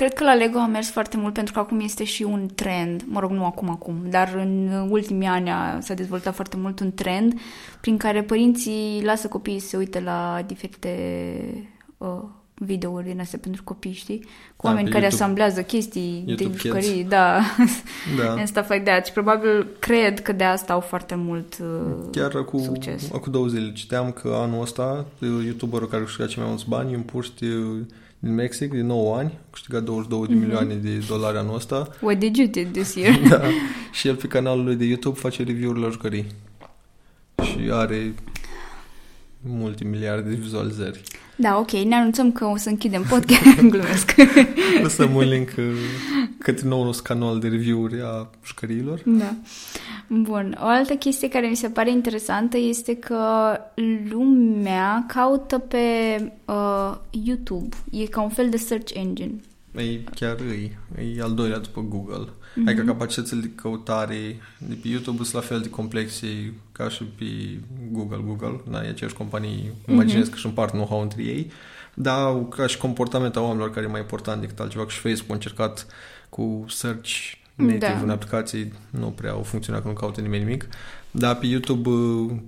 Cred 0.00 0.14
că 0.14 0.24
la 0.24 0.34
Lego 0.34 0.58
a 0.58 0.66
mers 0.66 0.90
foarte 0.90 1.16
mult 1.16 1.34
pentru 1.34 1.52
că 1.52 1.58
acum 1.58 1.80
este 1.80 2.04
și 2.04 2.22
un 2.22 2.48
trend, 2.54 3.02
mă 3.06 3.20
rog, 3.20 3.30
nu 3.30 3.44
acum 3.44 3.70
acum, 3.70 3.94
dar 4.08 4.34
în 4.34 4.68
ultimii 4.90 5.26
ani 5.26 5.50
a, 5.50 5.80
s-a 5.80 5.94
dezvoltat 5.94 6.34
foarte 6.34 6.56
mult 6.56 6.80
un 6.80 6.92
trend 6.92 7.40
prin 7.80 7.96
care 7.96 8.22
părinții 8.22 9.00
lasă 9.04 9.28
copiii 9.28 9.58
să 9.58 9.68
se 9.68 9.76
uite 9.76 10.00
la 10.00 10.42
diferite 10.46 10.94
uh, 11.98 12.22
videouri 12.54 13.06
din 13.06 13.20
astea 13.20 13.38
pentru 13.42 13.62
copii, 13.64 13.92
știi? 13.92 14.18
Cu 14.56 14.66
da, 14.66 14.68
oameni 14.68 14.88
care 14.88 15.02
YouTube, 15.02 15.22
asamblează 15.22 15.62
chestii 15.62 16.24
YouTube 16.26 16.50
de 16.50 16.58
jucării, 16.58 17.04
da. 17.04 17.40
da. 18.18 18.30
And 18.30 18.46
stuff 18.46 18.70
like 18.70 18.84
that. 18.84 19.06
Și 19.06 19.12
probabil 19.12 19.66
cred 19.78 20.20
că 20.20 20.32
de 20.32 20.44
asta 20.44 20.72
au 20.72 20.80
foarte 20.80 21.14
mult 21.14 21.58
uh, 21.60 22.08
Chiar 22.10 22.44
cu, 22.44 22.58
succes. 22.58 23.12
acum 23.12 23.32
două 23.32 23.46
zile 23.46 23.72
citeam 23.72 24.12
că 24.12 24.28
anul 24.34 24.60
ăsta 24.60 25.06
YouTuberul 25.18 25.88
care 25.88 26.02
câștiga 26.02 26.26
cei 26.26 26.38
mai 26.42 26.48
mulți 26.48 26.68
bani 26.68 26.94
în 26.94 27.02
puști 27.02 27.44
din 28.22 28.34
Mexic, 28.34 28.72
de 28.72 28.80
9 28.80 29.16
ani, 29.16 29.38
a 29.46 29.50
câștigat 29.50 29.82
22 29.82 30.26
de 30.26 30.32
mm-hmm. 30.32 30.38
milioane 30.38 30.74
de 30.74 31.02
dolari 31.08 31.38
anul 31.38 31.54
ăsta. 31.54 31.88
What 32.00 32.18
did 32.18 32.36
you 32.36 32.46
do 32.46 32.60
this 32.72 32.94
year? 32.94 33.18
da. 33.28 33.40
Și 33.92 34.08
el 34.08 34.14
pe 34.14 34.26
canalul 34.26 34.64
lui 34.64 34.76
de 34.76 34.84
YouTube 34.84 35.18
face 35.18 35.42
review-uri 35.42 35.80
la 35.80 35.88
jucării. 35.88 36.26
Și 37.42 37.70
are 37.70 38.14
multe 39.40 39.84
miliarde 39.84 40.28
de 40.28 40.34
vizualizări. 40.34 41.02
Da, 41.36 41.58
ok, 41.58 41.70
ne 41.70 41.94
anunțăm 41.94 42.32
că 42.32 42.44
o 42.44 42.56
să 42.56 42.68
închidem 42.68 43.02
podcast, 43.08 43.60
glumesc. 43.72 44.14
Lăsăm 44.82 45.14
un 45.14 45.28
link 45.28 45.48
uh, 45.58 45.64
către 46.38 46.68
noul 46.68 46.94
canal 47.02 47.38
de 47.38 47.48
review-uri 47.48 48.00
a 48.04 48.30
jucăriilor. 48.44 49.00
Da. 49.04 49.34
Bun, 50.12 50.58
o 50.60 50.66
altă 50.66 50.94
chestie 50.94 51.28
care 51.28 51.46
mi 51.46 51.56
se 51.56 51.68
pare 51.68 51.90
interesantă 51.90 52.56
este 52.56 52.96
că 52.96 53.56
lumea 54.10 55.04
caută 55.08 55.58
pe 55.58 55.78
uh, 56.44 56.96
YouTube. 57.10 57.76
E 57.90 58.06
ca 58.06 58.22
un 58.22 58.28
fel 58.28 58.50
de 58.50 58.56
search 58.56 58.94
engine. 58.94 59.34
E 59.74 60.00
chiar 60.14 60.36
e, 60.40 60.78
e 61.16 61.22
al 61.22 61.34
doilea 61.34 61.58
după 61.58 61.80
Google. 61.88 62.24
Mm-hmm. 62.24 62.66
Adică 62.66 62.82
capacitățile 62.82 63.40
de 63.40 63.50
căutare 63.54 64.36
de 64.58 64.74
pe 64.82 64.88
YouTube 64.88 65.22
sunt 65.22 65.34
la 65.34 65.40
fel 65.40 65.60
de 65.60 65.70
complexe 65.70 66.54
ca 66.72 66.88
și 66.88 67.04
pe 67.04 67.24
Google. 67.90 68.22
Google, 68.24 68.60
da, 68.70 68.84
e 68.84 68.88
aceeași 68.88 69.16
companie, 69.16 69.70
mm-hmm. 69.70 69.90
imaginez 69.90 70.28
că 70.28 70.36
și 70.36 70.46
împart 70.46 70.72
know-how 70.72 71.00
între 71.00 71.22
ei, 71.22 71.50
dar 71.94 72.48
ca 72.48 72.66
și 72.66 72.78
comportamentul 72.78 73.42
oamenilor 73.42 73.70
care 73.70 73.86
e 73.86 73.90
mai 73.90 74.00
important 74.00 74.40
decât 74.40 74.60
altceva, 74.60 74.84
că 74.84 74.90
și 74.90 75.00
Facebook 75.00 75.30
a 75.30 75.34
încercat 75.34 75.86
cu 76.28 76.64
search 76.68 77.38
native 77.64 77.92
da. 77.92 78.00
în 78.02 78.10
aplicații, 78.10 78.72
nu 78.90 79.06
prea 79.06 79.32
au 79.32 79.42
funcționat 79.42 79.82
că 79.82 79.88
nu 79.88 79.94
caută 79.94 80.20
nimeni 80.20 80.44
nimic, 80.44 80.68
dar 81.10 81.36
pe 81.36 81.46
YouTube, 81.46 81.90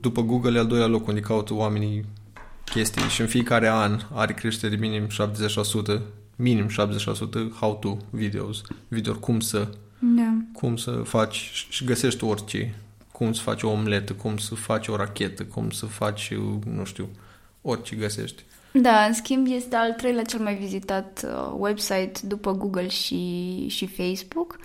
după 0.01 0.23
Google, 0.23 0.57
e 0.57 0.61
al 0.61 0.67
doilea 0.67 0.87
loc 0.87 1.07
unde 1.07 1.21
caută 1.21 1.55
oamenii 1.55 2.05
chestii 2.65 3.03
și 3.03 3.21
în 3.21 3.27
fiecare 3.27 3.69
an 3.69 4.01
are 4.15 4.33
creștere 4.33 4.77
minim 4.77 5.07
70%, 5.07 6.01
minim 6.37 6.67
70% 6.69 6.71
how-to 7.61 7.97
videos, 8.11 8.63
video 8.89 9.15
cum 9.15 9.41
să 9.41 9.69
da. 9.99 10.35
cum 10.53 10.77
să 10.77 10.91
faci 10.91 11.51
și 11.69 11.85
găsești 11.85 12.25
orice 12.25 12.75
cum 13.13 13.33
să 13.33 13.43
faci 13.43 13.63
o 13.63 13.71
omletă, 13.71 14.13
cum 14.13 14.37
să 14.37 14.55
faci 14.55 14.89
o 14.89 14.97
rachetă, 14.97 15.45
cum 15.45 15.71
să 15.71 15.87
faci, 15.87 16.35
nu 16.75 16.85
știu, 16.85 17.09
orice 17.63 17.97
găsești. 17.97 18.43
Da, 18.73 19.05
în 19.05 19.13
schimb 19.13 19.47
este 19.51 19.77
al 19.77 19.93
treilea 19.93 20.25
cel 20.25 20.41
mai 20.41 20.55
vizitat 20.55 21.25
uh, 21.25 21.55
website 21.59 22.13
după 22.23 22.53
Google 22.53 22.89
și, 22.89 23.67
și 23.69 23.87
Facebook 23.87 24.59
uh, 24.59 24.65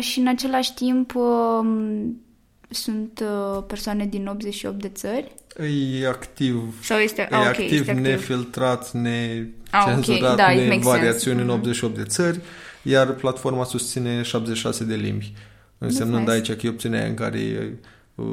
și 0.00 0.18
în 0.18 0.26
același 0.26 0.74
timp 0.74 1.14
uh, 1.14 1.66
sunt 2.68 3.22
uh, 3.22 3.62
persoane 3.66 4.06
din 4.06 4.26
88 4.26 4.80
de 4.80 4.88
țări. 4.88 5.32
E 6.02 6.06
activ, 6.08 6.84
Sau 6.84 6.98
este, 6.98 7.20
e 7.20 7.34
ah, 7.34 7.40
ok, 7.40 7.46
activ, 7.46 7.70
este 7.72 7.90
activ. 7.90 8.04
nefiltrat, 8.06 8.90
Ah, 9.70 9.82
ok, 9.82 9.96
necenzurat, 9.96 10.36
da, 10.36 10.50
it 10.52 10.58
makes 10.68 10.84
nevariațiuni 10.84 11.36
sense. 11.38 11.40
în 11.52 11.58
Mhm. 11.58 11.58
88 11.58 11.96
de 11.96 12.02
țări, 12.04 12.40
iar 12.82 13.12
platforma 13.14 13.64
susține 13.64 14.22
76 14.22 14.84
de 14.84 14.94
limbi. 14.94 15.32
Însemnând 15.78 16.18
nice. 16.28 16.30
aici 16.30 16.52
că 16.60 16.66
e 16.66 16.68
opțiunea 16.68 17.00
aia 17.00 17.08
în 17.08 17.14
care 17.14 17.78
uh, 18.14 18.26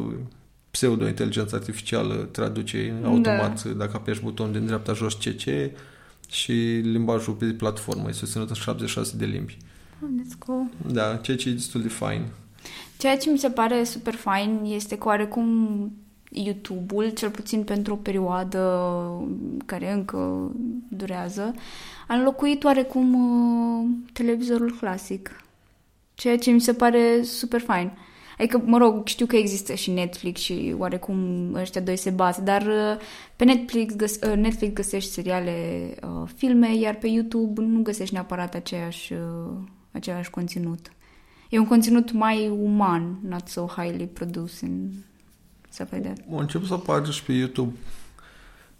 pseudo-inteligența 0.72 1.58
artificială 1.58 2.14
traduce 2.32 2.94
automat 3.04 3.64
dacă 3.64 3.92
apeși 3.96 4.22
butonul 4.22 4.54
din 4.54 4.66
dreapta 4.66 4.94
jos 4.94 5.14
CC 5.14 5.44
și 6.30 6.52
limbajul 6.84 7.34
pe 7.34 7.46
platformă 7.46 8.06
e 8.10 8.12
susținut 8.12 8.50
în 8.50 8.56
76 8.56 9.18
de 9.18 9.26
limbi. 9.26 9.58
Oh, 10.04 10.10
that's 10.20 10.38
cool. 10.46 10.66
Da, 10.92 11.16
ceea 11.16 11.38
ce 11.38 11.50
e 11.50 11.52
destul 11.52 11.82
de 11.82 11.88
fain. 11.88 12.22
Ceea 12.98 13.18
ce 13.18 13.32
mi 13.32 13.38
se 13.38 13.50
pare 13.50 13.84
super 13.84 14.14
fain 14.14 14.60
este 14.64 14.98
că 14.98 15.08
oarecum 15.08 15.92
YouTube-ul, 16.32 17.10
cel 17.10 17.30
puțin 17.30 17.64
pentru 17.64 17.94
o 17.94 17.98
perioadă 17.98 18.92
care 19.66 19.92
încă 19.92 20.52
durează, 20.90 21.56
a 22.08 22.16
înlocuit 22.16 22.64
oarecum 22.64 23.14
uh, 23.14 23.90
televizorul 24.14 24.76
clasic. 24.80 25.44
Ceea 26.14 26.38
ce 26.38 26.52
mi 26.52 26.62
se 26.62 26.74
pare 26.74 27.24
super 27.24 27.60
fain. 27.60 27.92
Adică, 28.38 28.62
mă 28.66 28.78
rog, 28.78 29.08
știu 29.08 29.26
că 29.26 29.36
există 29.36 29.74
și 29.74 29.92
Netflix 29.92 30.42
și 30.42 30.76
oarecum 30.78 31.50
ăștia 31.54 31.82
doi 31.82 31.98
se 31.98 32.10
bat, 32.10 32.38
dar 32.38 32.62
uh, 32.62 33.02
pe 33.36 33.44
Netflix, 33.44 33.96
găs- 33.96 34.20
uh, 34.30 34.36
Netflix 34.36 34.74
găsești 34.74 35.12
seriale, 35.12 35.90
uh, 36.04 36.30
filme, 36.36 36.76
iar 36.76 36.96
pe 36.96 37.08
YouTube 37.08 37.62
nu 37.62 37.82
găsești 37.82 38.14
neapărat 38.14 38.56
aceeași, 38.56 39.14
uh, 39.92 39.96
aceeași 40.00 40.30
conținut. 40.30 40.92
E 41.50 41.60
un 41.60 41.68
conținut 41.68 42.12
mai 42.12 42.50
uman, 42.50 43.20
not 43.28 43.48
so 43.48 43.66
highly 43.66 44.06
produced 44.06 44.70
and 44.70 44.92
stuff 45.70 45.92
like 45.92 46.08
that. 46.08 46.18
Au 46.32 46.38
început 46.40 46.68
să 46.68 46.74
apară 46.74 47.12
și 47.12 47.24
pe 47.24 47.34
YouTube 47.34 47.74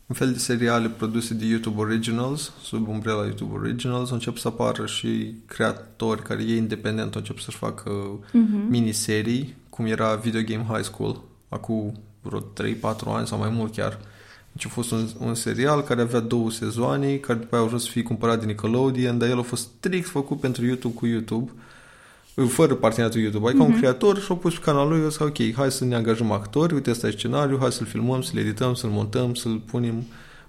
un 0.06 0.16
fel 0.16 0.32
de 0.32 0.38
seriale 0.38 0.90
produse 0.90 1.34
de 1.34 1.46
YouTube 1.46 1.80
Originals, 1.82 2.54
sub 2.62 2.88
umbrela 2.88 3.24
YouTube 3.26 3.54
Originals, 3.58 4.08
au 4.10 4.14
început 4.16 4.40
să 4.40 4.48
apară 4.48 4.86
și 4.86 5.34
creatori 5.46 6.22
care 6.22 6.44
ei 6.44 6.58
independent 6.58 7.14
au 7.14 7.20
început 7.20 7.42
să-și 7.42 7.58
facă 7.58 7.92
Mhm. 8.34 8.68
miniserii, 8.70 9.56
cum 9.70 9.86
era 9.86 10.16
Video 10.16 10.42
Game 10.42 10.66
High 10.74 10.84
School, 10.84 11.22
acum 11.50 12.00
vreo 12.22 12.40
3-4 12.40 13.10
ani 13.12 13.28
sau 13.28 13.38
mai 13.38 13.50
mult 13.50 13.74
chiar. 13.76 14.00
Deci 14.52 14.66
a 14.66 14.70
fost 14.70 14.92
un, 14.92 15.08
un 15.20 15.36
serial 15.36 15.82
care 15.82 16.02
avea 16.02 16.20
două 16.20 16.52
sezoane, 16.52 17.16
care 17.16 17.40
după 17.40 17.56
aia 17.56 17.64
a 17.64 17.68
ajuns 17.68 17.84
să 17.84 17.90
fie 17.92 18.04
cumpărat 18.04 18.40
de 18.40 18.46
Nickelodeon, 18.46 19.18
dar 19.18 19.30
el 19.30 19.40
a 19.40 19.42
fost 19.42 19.70
strict 19.78 20.08
făcut 20.08 20.40
pentru 20.40 20.66
YouTube 20.66 20.94
cu 20.94 21.06
YouTube, 21.06 21.52
fără 22.48 22.76
parteneriatul 22.76 23.22
YouTube. 23.22 23.48
Adică 23.48 23.64
un 23.64 23.78
creator 23.78 24.20
și-a 24.20 24.36
pus 24.36 24.54
pe 24.54 24.60
canalul 24.64 25.00
lui, 25.00 25.10
zis, 25.10 25.20
ok, 25.20 25.54
hai 25.56 25.72
să 25.72 25.86
ne 25.86 25.96
angajăm 25.96 26.32
actori, 26.32 26.74
uite 26.74 26.90
ăsta 26.90 27.08
e 27.08 27.12
scenariu, 27.12 27.58
hai 27.60 27.72
să-l 27.72 27.86
filmăm, 27.86 28.22
să-l 28.22 28.38
edităm, 28.38 28.74
să-l 28.74 28.90
montăm, 28.90 29.34
să-l 29.34 29.62
punem, 29.66 30.04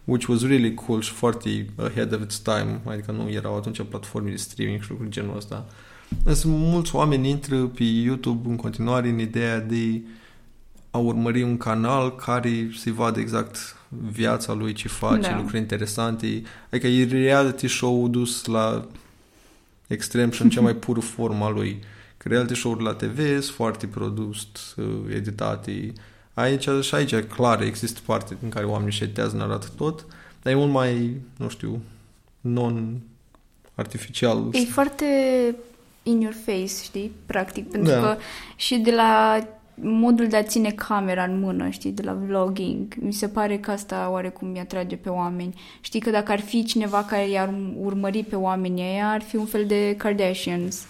which 0.05 0.29
was 0.29 0.43
really 0.43 0.75
cool 0.75 1.01
și 1.01 1.13
foarte 1.13 1.67
ahead 1.77 2.15
of 2.15 2.21
its 2.23 2.39
time, 2.39 2.81
adică 2.85 3.13
nu 3.13 3.31
erau 3.31 3.57
atunci 3.57 3.83
platforme 3.89 4.31
de 4.31 4.37
streaming 4.37 4.83
și 4.83 4.91
lucruri 4.91 5.11
genul 5.11 5.37
ăsta. 5.37 5.67
Însă 6.25 6.49
mulți 6.49 6.95
oameni 6.95 7.29
intră 7.29 7.57
pe 7.57 7.83
YouTube 7.83 8.49
în 8.49 8.57
continuare 8.57 9.09
în 9.09 9.19
ideea 9.19 9.61
de 9.61 10.01
a 10.91 10.99
urmări 10.99 11.43
un 11.43 11.57
canal 11.57 12.15
care 12.15 12.71
să-i 12.77 12.93
vadă 12.93 13.21
exact 13.21 13.77
viața 14.13 14.53
lui, 14.53 14.73
ce 14.73 14.89
face, 14.89 15.21
Da. 15.29 15.37
lucruri 15.37 15.59
interesante. 15.59 16.43
Adică 16.71 16.87
e 16.87 17.05
reality 17.05 17.69
show 17.69 18.09
dus 18.09 18.45
la 18.45 18.87
extrem 19.87 20.31
și 20.31 20.43
în 20.43 20.51
cea 20.51 20.61
mai 20.61 20.75
pură 20.85 21.01
forma 21.01 21.51
lui. 21.51 21.79
Că 22.17 22.29
reality 22.29 22.55
show-uri 22.55 22.83
la 22.83 22.93
TV 22.95 23.19
sunt 23.43 23.55
foarte 23.55 23.87
produs, 23.87 24.47
uh, 24.77 25.15
editate. 25.15 25.93
Aici 26.35 26.69
și 26.81 26.95
aici, 26.95 27.15
clar, 27.19 27.63
există 27.63 28.01
parte 28.07 28.37
în 28.43 28.49
care 28.49 28.65
oamenii 28.65 28.93
și 28.93 29.03
editează, 29.03 29.37
ne 29.37 29.43
arată 29.43 29.67
tot, 29.77 30.07
dar 30.43 30.53
e 30.53 30.57
mult 30.57 30.71
mai, 30.73 31.21
nu 31.37 31.49
știu, 31.49 31.83
non-artificial. 32.41 34.49
E 34.53 34.65
foarte 34.65 35.05
in 36.03 36.21
your 36.21 36.35
face, 36.45 36.67
știi, 36.83 37.13
practic, 37.27 37.71
pentru 37.71 37.91
Da. 37.91 38.01
că 38.01 38.17
și 38.57 38.77
de 38.77 38.91
la 38.91 39.43
modul 39.83 40.27
de 40.27 40.37
a 40.37 40.43
ține 40.43 40.71
camera 40.71 41.25
în 41.25 41.41
mână, 41.41 41.69
știi, 41.69 41.91
de 41.93 42.03
la 42.03 42.13
vlogging, 42.27 42.95
mi 43.01 43.13
se 43.13 43.29
pare 43.29 43.59
că 43.59 43.71
asta 43.71 44.09
oarecum 44.13 44.49
mi 44.49 44.59
atrage 44.59 44.97
pe 44.97 45.09
oameni. 45.09 45.55
Știi 45.81 46.01
că 46.01 46.11
dacă 46.11 46.33
ar 46.33 46.41
fi 46.41 46.65
cineva 46.65 47.05
care 47.09 47.29
i-ar 47.29 47.55
urmări 47.83 48.23
pe 48.23 48.37
oamenii 48.37 48.83
ăia, 48.85 49.11
ar 49.11 49.23
fi 49.23 49.37
un 49.37 49.47
fel 49.47 49.65
de 49.67 49.95
Kardashians. 49.99 50.87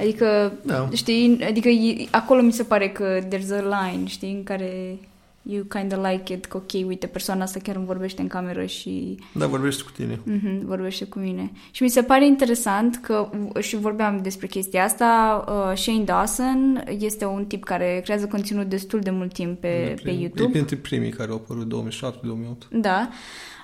Adică, 0.00 0.52
Da. 0.64 0.88
știi, 0.94 1.38
adică 1.48 1.68
e- 1.68 2.06
acolo 2.10 2.42
mi 2.42 2.52
se 2.52 2.62
pare 2.62 2.88
că 2.88 3.18
there's 3.20 3.50
a 3.64 3.90
line, 3.90 4.06
știi, 4.06 4.32
în 4.32 4.42
care 4.42 4.98
you 5.42 5.64
kind 5.68 5.92
of 5.92 6.10
like 6.10 6.32
it, 6.32 6.44
că 6.44 6.56
ok, 6.56 6.86
uite, 6.86 7.06
persoana 7.06 7.42
asta 7.42 7.60
chiar 7.62 7.76
îmi 7.76 7.84
vorbește 7.86 8.20
în 8.22 8.26
cameră 8.28 8.64
și 8.64 9.18
Da, 9.34 9.46
vorbești 9.46 9.82
cu 9.82 9.90
tine. 9.90 10.20
Mhm, 10.24 10.66
vorbește 10.66 11.04
cu 11.04 11.18
mine. 11.18 11.50
Și 11.70 11.82
mi 11.82 11.88
se 11.88 12.02
pare 12.02 12.26
interesant 12.26 12.96
că, 13.02 13.30
și 13.60 13.76
vorbeam 13.76 14.20
despre 14.22 14.46
chestia 14.46 14.84
asta, 14.84 15.44
uh, 15.48 15.76
Shane 15.78 16.04
Dawson 16.04 16.84
este 16.98 17.24
un 17.24 17.44
tip 17.44 17.64
care 17.64 18.00
creează 18.04 18.26
conținut 18.26 18.66
destul 18.66 19.00
de 19.00 19.10
mult 19.10 19.32
timp 19.32 19.60
pe, 19.60 19.94
pe 20.02 20.10
E 20.10 20.20
YouTube. 20.20 20.50
printre 20.50 20.76
primii 20.76 21.10
care 21.10 21.30
au 21.30 21.36
apărut 21.36 21.66
2007-2008. 21.66 22.68
Da. 22.70 23.08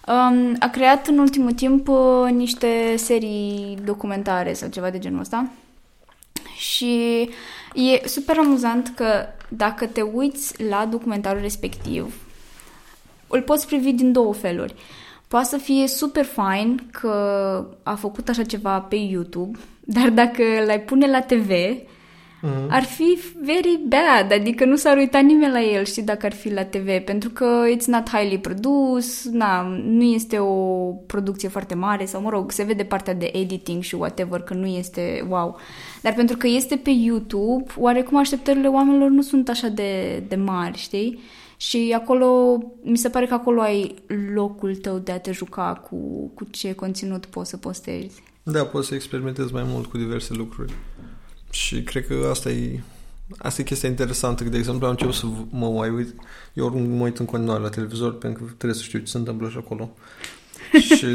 Um, 0.06 0.56
a 0.58 0.68
creat 0.68 1.06
în 1.06 1.18
ultimul 1.18 1.52
timp 1.52 1.88
uh, 1.88 2.30
niște 2.32 2.94
serii 2.96 3.78
documentare 3.84 4.52
sau 4.52 4.68
ceva 4.68 4.90
de 4.90 4.98
genul 4.98 5.20
ăsta. 5.20 5.50
Și 6.56 7.20
e 7.74 8.08
super 8.08 8.36
amuzant 8.38 8.92
că 8.96 9.06
dacă 9.48 9.86
te 9.86 10.00
uiți 10.00 10.62
la 10.62 10.86
documentarul 10.90 11.40
respectiv, 11.40 12.14
îl 13.26 13.42
poți 13.42 13.66
privi 13.66 13.92
din 13.92 14.12
două 14.12 14.34
feluri. 14.34 14.74
Poate 15.28 15.46
să 15.46 15.56
fie 15.56 15.86
super 15.86 16.24
fain 16.24 16.88
că 16.90 17.10
a 17.82 17.94
făcut 17.94 18.28
așa 18.28 18.44
ceva 18.44 18.80
pe 18.80 18.96
YouTube, 18.96 19.58
dar 19.80 20.10
dacă 20.10 20.42
l-ai 20.66 20.80
pune 20.80 21.10
la 21.10 21.20
TV, 21.20 21.50
Mhm. 22.40 22.66
ar 22.70 22.82
fi 22.82 23.18
very 23.42 23.80
bad, 23.88 24.32
adică 24.32 24.64
nu 24.64 24.76
s-ar 24.76 24.96
uita 24.96 25.18
nimeni 25.18 25.52
la 25.52 25.62
el, 25.62 25.84
știi, 25.84 26.02
dacă 26.02 26.26
ar 26.26 26.32
fi 26.32 26.52
la 26.52 26.64
TV, 26.64 26.98
pentru 27.04 27.30
că 27.30 27.46
it's 27.76 27.84
not 27.84 28.08
highly 28.10 28.38
produs, 28.38 29.24
na, 29.24 29.62
nu 29.84 30.02
este 30.02 30.38
o 30.38 30.54
producție 31.06 31.48
foarte 31.48 31.74
mare 31.74 32.04
sau, 32.04 32.20
mă 32.20 32.30
rog, 32.30 32.50
se 32.50 32.62
vede 32.62 32.84
partea 32.84 33.14
de 33.14 33.30
editing 33.34 33.82
și 33.82 33.94
whatever, 33.94 34.40
că 34.40 34.54
nu 34.54 34.66
este 34.66 35.26
wow. 35.28 35.56
Dar 36.02 36.14
pentru 36.14 36.36
că 36.36 36.46
este 36.46 36.76
pe 36.76 36.90
YouTube, 36.90 37.64
oarecum 37.76 38.16
așteptările 38.16 38.68
oamenilor 38.68 39.08
nu 39.08 39.22
sunt 39.22 39.48
așa 39.48 39.68
de, 39.68 40.22
de 40.28 40.36
mari, 40.36 40.78
știi? 40.78 41.18
Și 41.56 41.94
acolo, 41.96 42.58
mi 42.82 42.96
se 42.96 43.08
pare 43.08 43.26
că 43.26 43.34
acolo 43.34 43.60
ai 43.60 43.94
locul 44.34 44.76
tău 44.76 44.98
de 44.98 45.12
a 45.12 45.18
te 45.20 45.32
juca 45.32 45.82
cu, 45.90 45.96
cu 46.34 46.44
ce 46.50 46.72
conținut 46.72 47.26
poți 47.26 47.50
să 47.50 47.56
postezi. 47.56 48.22
Da, 48.42 48.64
poți 48.64 48.88
să 48.88 48.94
experimentezi 48.94 49.52
mai 49.52 49.62
mult 49.66 49.86
cu 49.86 49.96
diverse 49.96 50.34
lucruri. 50.34 50.72
Și 51.50 51.82
cred 51.82 52.06
că 52.06 52.28
asta 52.30 52.50
e 52.50 52.80
Asta 53.38 53.60
e 53.60 53.64
chestia 53.64 53.88
interesantă, 53.88 54.42
că 54.42 54.48
de 54.48 54.58
exemplu 54.58 54.84
am 54.84 54.90
început 54.90 55.14
să 55.14 55.26
v- 55.26 55.46
mă 55.50 55.68
mai 55.68 55.90
uit, 55.90 56.14
eu 56.54 56.64
oricum 56.64 56.82
mă 56.82 57.02
uit 57.02 57.18
în 57.18 57.24
continuare 57.24 57.62
la 57.62 57.68
televizor 57.68 58.18
pentru 58.18 58.44
că 58.44 58.50
trebuie 58.56 58.78
să 58.78 58.84
știu 58.84 58.98
ce 58.98 59.04
se 59.04 59.18
întâmplă 59.18 59.48
și 59.48 59.56
acolo. 59.56 59.90
și 60.96 61.06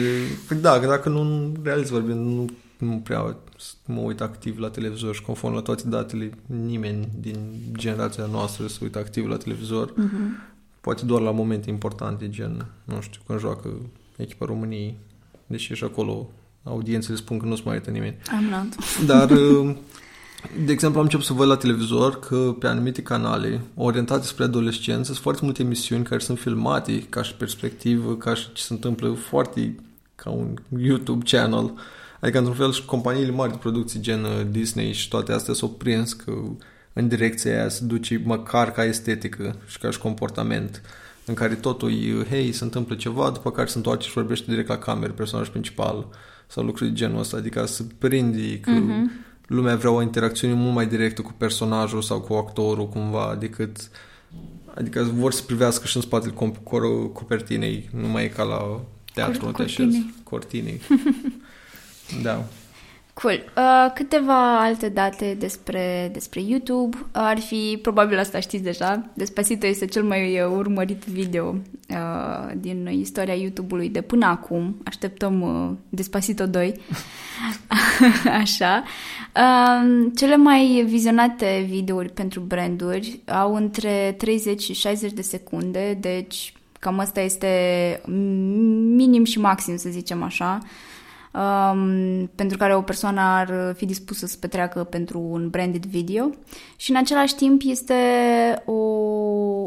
da, 0.62 0.80
că 0.80 0.88
dacă 0.88 1.10
nu, 1.10 1.52
realist 1.64 1.92
vorbind, 1.92 2.26
nu, 2.26 2.50
nu 2.78 3.02
prea 3.04 3.38
mă 3.86 4.00
uit 4.00 4.22
activ 4.22 4.60
la 4.60 4.70
televizor 4.70 5.16
și 5.16 5.22
conform 5.22 5.54
la 5.54 5.62
toate 5.62 5.84
datele, 5.86 6.32
nimeni 6.46 7.10
din 7.20 7.38
generația 7.78 8.26
noastră 8.26 8.68
se 8.68 8.78
uită 8.82 9.00
activ 9.00 9.28
la 9.28 9.38
televizor. 9.38 9.92
Mm-hmm. 9.92 10.54
Poate 10.82 11.06
doar 11.06 11.22
la 11.22 11.32
momente 11.32 11.70
importante, 11.70 12.30
gen, 12.30 12.66
nu 12.84 13.02
știu, 13.02 13.22
când 13.28 13.40
joacă 13.40 13.70
echipa 14.16 14.46
României, 14.46 14.98
deși 15.48 15.74
și 15.74 15.84
acolo 15.84 16.30
audiențele 16.64 17.18
spun 17.18 17.38
că 17.38 17.46
nu 17.46 17.56
se 17.56 17.62
mai 17.66 17.74
uită 17.76 17.90
nimeni. 17.90 18.16
I'm 18.16 18.50
not. 18.50 19.06
Dar, 19.06 19.30
uh, 19.30 19.76
de 20.66 20.72
exemplu, 20.72 21.00
am 21.00 21.06
început 21.06 21.26
să 21.26 21.34
văd 21.34 21.48
la 21.48 21.56
televizor 21.56 22.20
că 22.20 22.56
pe 22.60 22.68
anumite 22.68 23.02
canale 23.02 23.62
orientate 23.76 24.26
spre 24.26 24.44
adolescență 24.44 25.04
sunt 25.04 25.18
foarte 25.18 25.42
multe 25.44 25.62
emisiuni 25.62 26.04
care 26.04 26.20
sunt 26.20 26.40
filmate 26.40 27.00
ca 27.10 27.22
și 27.22 27.36
perspectivă, 27.36 28.16
ca 28.16 28.34
și 28.34 28.48
ce 28.54 28.62
se 28.62 28.74
întâmplă 28.74 29.10
foarte 29.14 29.76
ca 30.16 30.30
un 30.30 30.54
YouTube 30.78 31.24
channel. 31.26 31.74
Adică, 32.20 32.38
într-un 32.38 32.56
fel, 32.58 32.72
și 32.72 32.86
companiile 32.86 33.32
mari 33.32 33.52
de 33.52 33.58
producții, 33.58 34.00
gen 34.00 34.24
uh, 34.24 34.30
Disney 34.50 34.94
și 34.94 35.08
toate 35.08 35.32
astea, 35.32 35.54
s-au 35.54 35.70
prins 35.70 36.14
că 36.14 36.34
în 36.94 37.08
direcția 37.08 37.52
aia 37.52 37.70
se 37.70 37.86
duce 37.86 38.22
măcar 38.26 38.72
ca 38.72 38.86
estetică 38.86 39.56
și 39.68 39.78
ca 39.78 39.90
și 39.90 39.98
comportament 39.98 40.82
în 41.26 41.34
care 41.34 41.56
totul 41.56 41.92
e, 41.92 42.26
hei, 42.30 42.52
se 42.52 42.64
întâmplă 42.64 42.96
ceva, 42.96 43.30
după 43.30 43.52
care 43.52 43.68
se 43.68 43.78
întoarce 43.78 44.08
și 44.08 44.14
vorbește 44.14 44.46
direct 44.50 44.68
la 44.68 44.78
cameră, 44.78 45.12
personaj 45.12 45.48
principal 45.48 46.08
sau 46.48 46.64
lucruri 46.64 46.90
de 46.90 46.96
genul 46.96 47.20
ăsta, 47.20 47.38
adică 47.38 47.66
să 47.66 47.84
prinde 47.98 48.60
că 48.60 48.72
Mhm. 48.72 49.12
Lumea 49.48 49.76
vrea 49.76 49.92
o 49.92 50.02
interacțiune 50.02 50.54
mult 50.54 50.74
mai 50.74 50.88
directă 50.88 51.22
cu 51.22 51.34
personajul 51.38 52.02
sau 52.02 52.20
cu 52.20 52.34
actorul 52.34 52.88
cumva 52.88 53.36
decât 53.40 53.90
adică 54.76 55.04
vor 55.14 55.32
să 55.32 55.44
privească 55.44 55.88
și 55.88 55.96
în 55.96 56.02
spatele 56.02 56.34
copertinei, 57.14 57.90
nu 58.02 58.08
mai 58.08 58.24
e 58.24 58.28
ca 58.28 58.44
la 58.44 58.82
teatru, 59.14 59.46
Cor- 59.46 59.52
cortinei. 59.52 60.14
cortinei. 60.24 60.82
da. 62.24 62.44
Cool. 63.14 63.44
Uh, 63.58 63.92
câteva 63.94 64.62
alte 64.62 64.90
date 64.90 65.36
despre, 65.40 66.10
despre 66.14 66.42
YouTube. 66.42 66.98
Ar 67.12 67.40
fi, 67.40 67.80
probabil 67.82 68.20
asta 68.20 68.40
știți 68.40 68.64
deja, 68.64 69.10
Despacito 69.14 69.66
este 69.68 69.86
cel 69.86 70.04
mai 70.04 70.42
uh, 70.42 70.52
urmărit 70.56 71.04
video 71.04 71.56
uh, 71.90 72.52
din 72.56 72.88
istoria 72.88 73.34
YouTube-ului 73.34 73.90
de 73.90 74.02
până 74.02 74.26
acum. 74.26 74.82
Așteptăm 74.86 75.42
uh, 75.42 75.72
Despacito 75.90 76.46
2. 76.46 76.74
Așa. 78.42 78.84
Uh, 79.36 80.12
cele 80.16 80.36
mai 80.36 80.86
vizionate 80.88 81.66
videouri 81.70 82.10
pentru 82.10 82.40
branduri 82.40 83.20
au 83.28 83.56
între 83.56 84.16
30 84.18 84.62
și 84.62 84.74
60 84.74 85.12
de 85.12 85.22
secunde, 85.22 85.98
deci 86.00 86.54
cam 86.80 87.00
asta 87.00 87.22
este 87.22 87.48
minim 88.96 89.24
și 89.24 89.40
maxim, 89.40 89.78
să 89.78 89.90
zicem 89.90 90.24
așa. 90.24 90.60
Uh, 90.62 90.68
um, 91.34 92.30
pentru 92.36 92.58
care 92.58 92.76
o 92.76 92.82
persoană 92.82 93.22
ar 93.22 93.74
fi 93.76 93.86
dispusă 93.86 94.26
să 94.26 94.38
petreacă 94.40 94.84
pentru 94.84 95.20
un 95.20 95.50
branded 95.50 95.86
video 95.86 96.30
și 96.76 96.92
în 96.92 96.98
același 96.98 97.36
timp 97.36 97.62
este 97.66 97.94
o, 98.66 98.74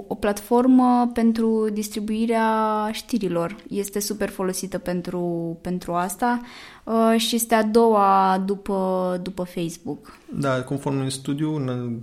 o 0.06 0.14
platformă 0.20 1.10
pentru 1.14 1.68
distribuirea 1.72 2.88
știrilor. 2.92 3.56
Este 3.68 4.00
super 4.00 4.28
folosită 4.28 4.78
pentru, 4.78 5.58
pentru 5.60 5.92
asta 5.92 6.40
uh, 6.84 7.14
și 7.16 7.34
este 7.34 7.54
a 7.54 7.62
doua 7.62 8.42
după, 8.46 9.20
după 9.22 9.42
Facebook. 9.42 10.18
Da, 10.38 10.62
conform 10.62 10.96
unui 10.96 11.10
studiu 11.10 11.54
în, 11.54 11.96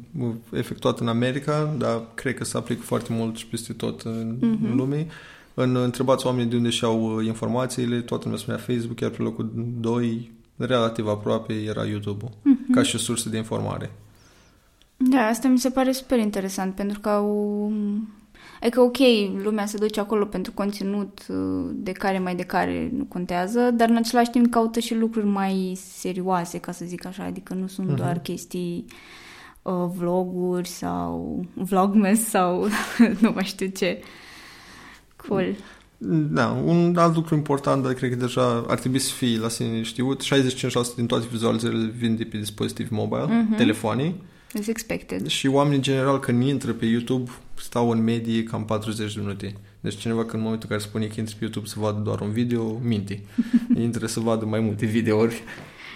efectuat 0.51 0.99
în 0.99 1.07
America, 1.07 1.73
dar 1.77 2.01
cred 2.13 2.35
că 2.35 2.43
se 2.43 2.57
aplică 2.57 2.81
foarte 2.81 3.13
mult 3.13 3.35
și 3.35 3.47
peste 3.47 3.73
tot 3.73 4.01
în, 4.01 4.35
uh-huh. 4.37 4.69
în 4.69 4.75
lume, 4.75 5.07
în 5.53 5.75
întrebați 5.75 6.25
oamenii 6.25 6.49
de 6.49 6.55
unde 6.55 6.69
și-au 6.69 7.15
uh, 7.15 7.25
informațiile, 7.25 8.01
toată 8.01 8.23
lumea 8.23 8.39
spunea 8.39 8.59
Facebook, 8.59 8.99
iar 8.99 9.09
pe 9.09 9.21
locul 9.21 9.51
2, 9.79 10.31
relativ 10.57 11.07
aproape, 11.07 11.53
era 11.53 11.85
YouTube-ul, 11.85 12.31
uh-huh. 12.31 12.73
ca 12.73 12.83
și 12.83 12.97
sursă 12.97 13.29
de 13.29 13.37
informare. 13.37 13.91
Da, 14.97 15.19
asta 15.19 15.47
mi 15.47 15.59
se 15.59 15.69
pare 15.69 15.91
super 15.91 16.19
interesant, 16.19 16.75
pentru 16.75 16.99
că 16.99 17.09
au... 17.09 17.71
Adică, 18.61 18.81
ok, 18.81 18.97
lumea 19.43 19.65
se 19.65 19.77
duce 19.77 19.99
acolo 19.99 20.25
pentru 20.25 20.51
conținut 20.51 21.25
uh, 21.29 21.69
de 21.73 21.91
care 21.91 22.19
mai 22.19 22.35
de 22.35 22.43
care 22.43 22.91
nu 22.97 23.03
contează, 23.03 23.71
dar 23.73 23.89
în 23.89 23.95
același 23.95 24.29
timp 24.29 24.51
caută 24.51 24.79
și 24.79 24.95
lucruri 24.95 25.25
mai 25.25 25.73
serioase, 25.75 26.57
ca 26.57 26.71
să 26.71 26.85
zic 26.85 27.05
așa, 27.05 27.23
adică 27.23 27.53
nu 27.53 27.67
sunt 27.67 27.91
uh-huh. 27.91 27.95
doar 27.95 28.19
chestii 28.19 28.85
uh, 29.61 29.73
vloguri 29.97 30.67
sau 30.67 31.45
vlogmas 31.53 32.19
sau 32.19 32.67
nu 33.21 33.31
mai 33.33 33.43
știu 33.43 33.67
ce. 33.67 33.99
Cool. 35.27 35.55
Da, 36.07 36.61
un 36.65 36.97
alt 36.97 37.15
lucru 37.15 37.35
important, 37.35 37.83
dar 37.83 37.93
cred 37.93 38.09
că 38.09 38.15
deja 38.15 38.65
ar 38.67 38.79
trebui 38.79 38.99
să 38.99 39.13
fie 39.13 39.39
la 39.39 39.49
sine 39.49 39.81
știut, 39.81 40.23
65% 40.23 40.25
din 40.95 41.05
toate 41.05 41.25
vizualizările 41.31 41.93
vin 41.97 42.15
de 42.15 42.23
pe 42.23 42.37
dispozitiv 42.37 42.89
mobile, 42.89 43.25
mm-hmm. 43.25 43.57
telefonii. 43.57 44.15
As 44.59 44.67
expected. 44.67 45.27
Și 45.27 45.47
oamenii, 45.47 45.77
în 45.77 45.83
general, 45.83 46.19
când 46.19 46.43
intră 46.43 46.71
pe 46.71 46.85
YouTube, 46.85 47.31
stau 47.53 47.89
în 47.89 48.03
medie 48.03 48.43
cam 48.43 48.65
40 48.65 49.13
de 49.13 49.19
minute. 49.19 49.55
Deci 49.79 49.95
cineva 49.95 50.19
când 50.19 50.33
în 50.33 50.41
momentul 50.41 50.67
în 50.69 50.77
care 50.77 50.89
spune 50.89 51.05
că 51.05 51.13
intră 51.17 51.35
pe 51.37 51.43
YouTube 51.43 51.67
să 51.67 51.75
vadă 51.77 51.99
doar 51.99 52.19
un 52.19 52.31
video, 52.31 52.79
minte. 52.83 53.23
intră 53.77 54.05
să 54.05 54.19
vadă 54.19 54.45
mai 54.45 54.59
multe 54.59 54.85
videouri. 54.85 55.43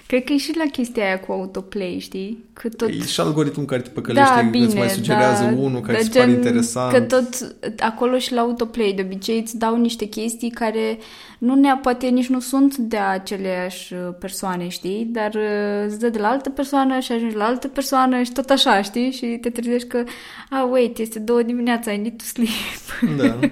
Cred 0.08 0.24
că 0.24 0.34
e 0.34 0.38
și 0.38 0.58
la 0.58 0.66
chestia 0.72 1.06
aia 1.06 1.20
cu 1.20 1.32
autoplay, 1.32 1.98
știi? 2.00 2.44
Că 2.54 2.70
tot... 2.70 2.90
E 2.90 3.06
și 3.06 3.20
algoritmul 3.20 3.66
care 3.66 3.82
te 3.82 3.90
păcălește, 3.90 4.34
da, 4.36 4.42
bine, 4.42 4.66
îți 4.66 4.76
mai 4.76 4.90
sugerează 4.90 5.44
da, 5.44 5.50
unul 5.50 5.82
care 5.82 6.02
îți 6.02 6.18
pare 6.18 6.32
interesant. 6.32 6.94
Că 6.94 7.02
tot 7.02 7.56
acolo 7.80 8.18
și 8.18 8.34
la 8.34 8.42
autoplay, 8.42 8.94
de 8.96 9.02
obicei 9.02 9.40
îți 9.40 9.58
dau 9.58 9.78
niște 9.78 10.06
chestii 10.06 10.50
care 10.50 10.98
nu 11.38 11.56
ne 11.56 11.76
poate 11.82 12.08
nici 12.08 12.28
nu 12.28 12.40
sunt 12.40 12.78
de 12.78 12.98
aceleași 12.98 13.94
persoane, 13.94 14.68
știi? 14.68 15.10
Dar 15.12 15.34
uh, 15.34 15.86
îți 15.88 16.00
dă 16.00 16.10
de 16.10 16.20
la 16.20 16.28
altă 16.28 16.50
persoană 16.50 17.00
și 17.00 17.12
ajungi 17.12 17.36
la 17.36 17.46
altă 17.46 17.68
persoană 17.68 18.22
și 18.22 18.32
tot 18.32 18.50
așa, 18.50 18.82
știi? 18.82 19.12
Și 19.12 19.26
te 19.26 19.50
trezești 19.50 19.88
că, 19.88 20.04
ah, 20.50 20.68
wait, 20.72 20.98
este 20.98 21.20
două 21.20 21.42
dimineața, 21.42 21.92
I 21.92 21.98
need 21.98 22.18
to 22.18 22.24
sleep. 22.24 23.18
Da. 23.18 23.28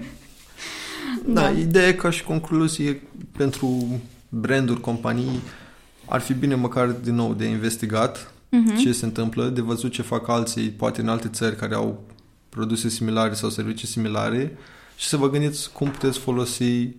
da, 1.34 1.41
da. 1.41 1.50
ideea 1.50 1.96
ca 1.96 2.10
și 2.10 2.24
concluzie 2.24 3.02
pentru 3.38 3.86
branduri, 4.30 4.82
companii, 4.82 5.41
ar 6.06 6.22
fi 6.22 6.34
bine 6.34 6.56
măcar 6.56 6.88
din 6.88 7.15
nou 7.15 7.34
de 7.34 7.46
investigat 7.46 8.34
uh-huh. 8.56 8.78
ce 8.82 8.91
se 8.91 9.06
întâmplă, 9.06 9.50
de 9.50 9.62
văzut 9.62 9.91
ce 9.91 10.02
fac 10.02 10.28
alții, 10.28 10.70
poate 10.70 11.02
în 11.02 11.08
alte 11.08 11.28
țări 11.28 11.56
care 11.56 11.76
au 11.76 12.04
produse 12.50 12.89
similare 12.89 13.34
sau 13.34 13.50
servicii 13.50 13.88
similare 13.88 14.58
și 14.98 15.08
să 15.08 15.18
vă 15.18 15.30
gândiți 15.30 15.72
cum 15.72 15.89
puteți 15.89 16.20
folosi 16.20 16.89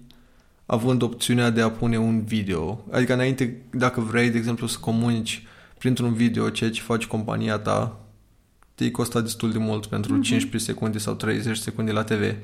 având 0.67 1.03
opțiunea 1.03 1.51
de 1.51 1.61
a 1.61 1.71
pune 1.71 1.99
un 1.99 2.25
video. 2.25 2.85
Adică 2.91 3.13
înainte, 3.13 3.63
dacă 3.71 4.01
vrei, 4.01 4.31
de 4.31 4.39
exemplu, 4.39 4.67
să 4.67 4.79
comunici 4.81 5.47
printr-un 5.79 6.13
video 6.13 6.51
ceea 6.51 6.71
ce 6.71 6.81
faci 6.81 7.07
compania 7.07 7.59
ta, 7.59 8.01
te-i 8.75 8.91
costa 8.91 9.21
destul 9.21 9.53
de 9.53 9.59
mult 9.59 9.87
pentru 9.87 10.13
uh-huh. 10.13 10.19
Mhm. 10.19 10.29
15 10.29 10.71
secunde 10.71 10.99
sau 10.99 11.15
30 11.15 11.57
secunde 11.57 11.93
la 11.93 12.03
TV. 12.03 12.35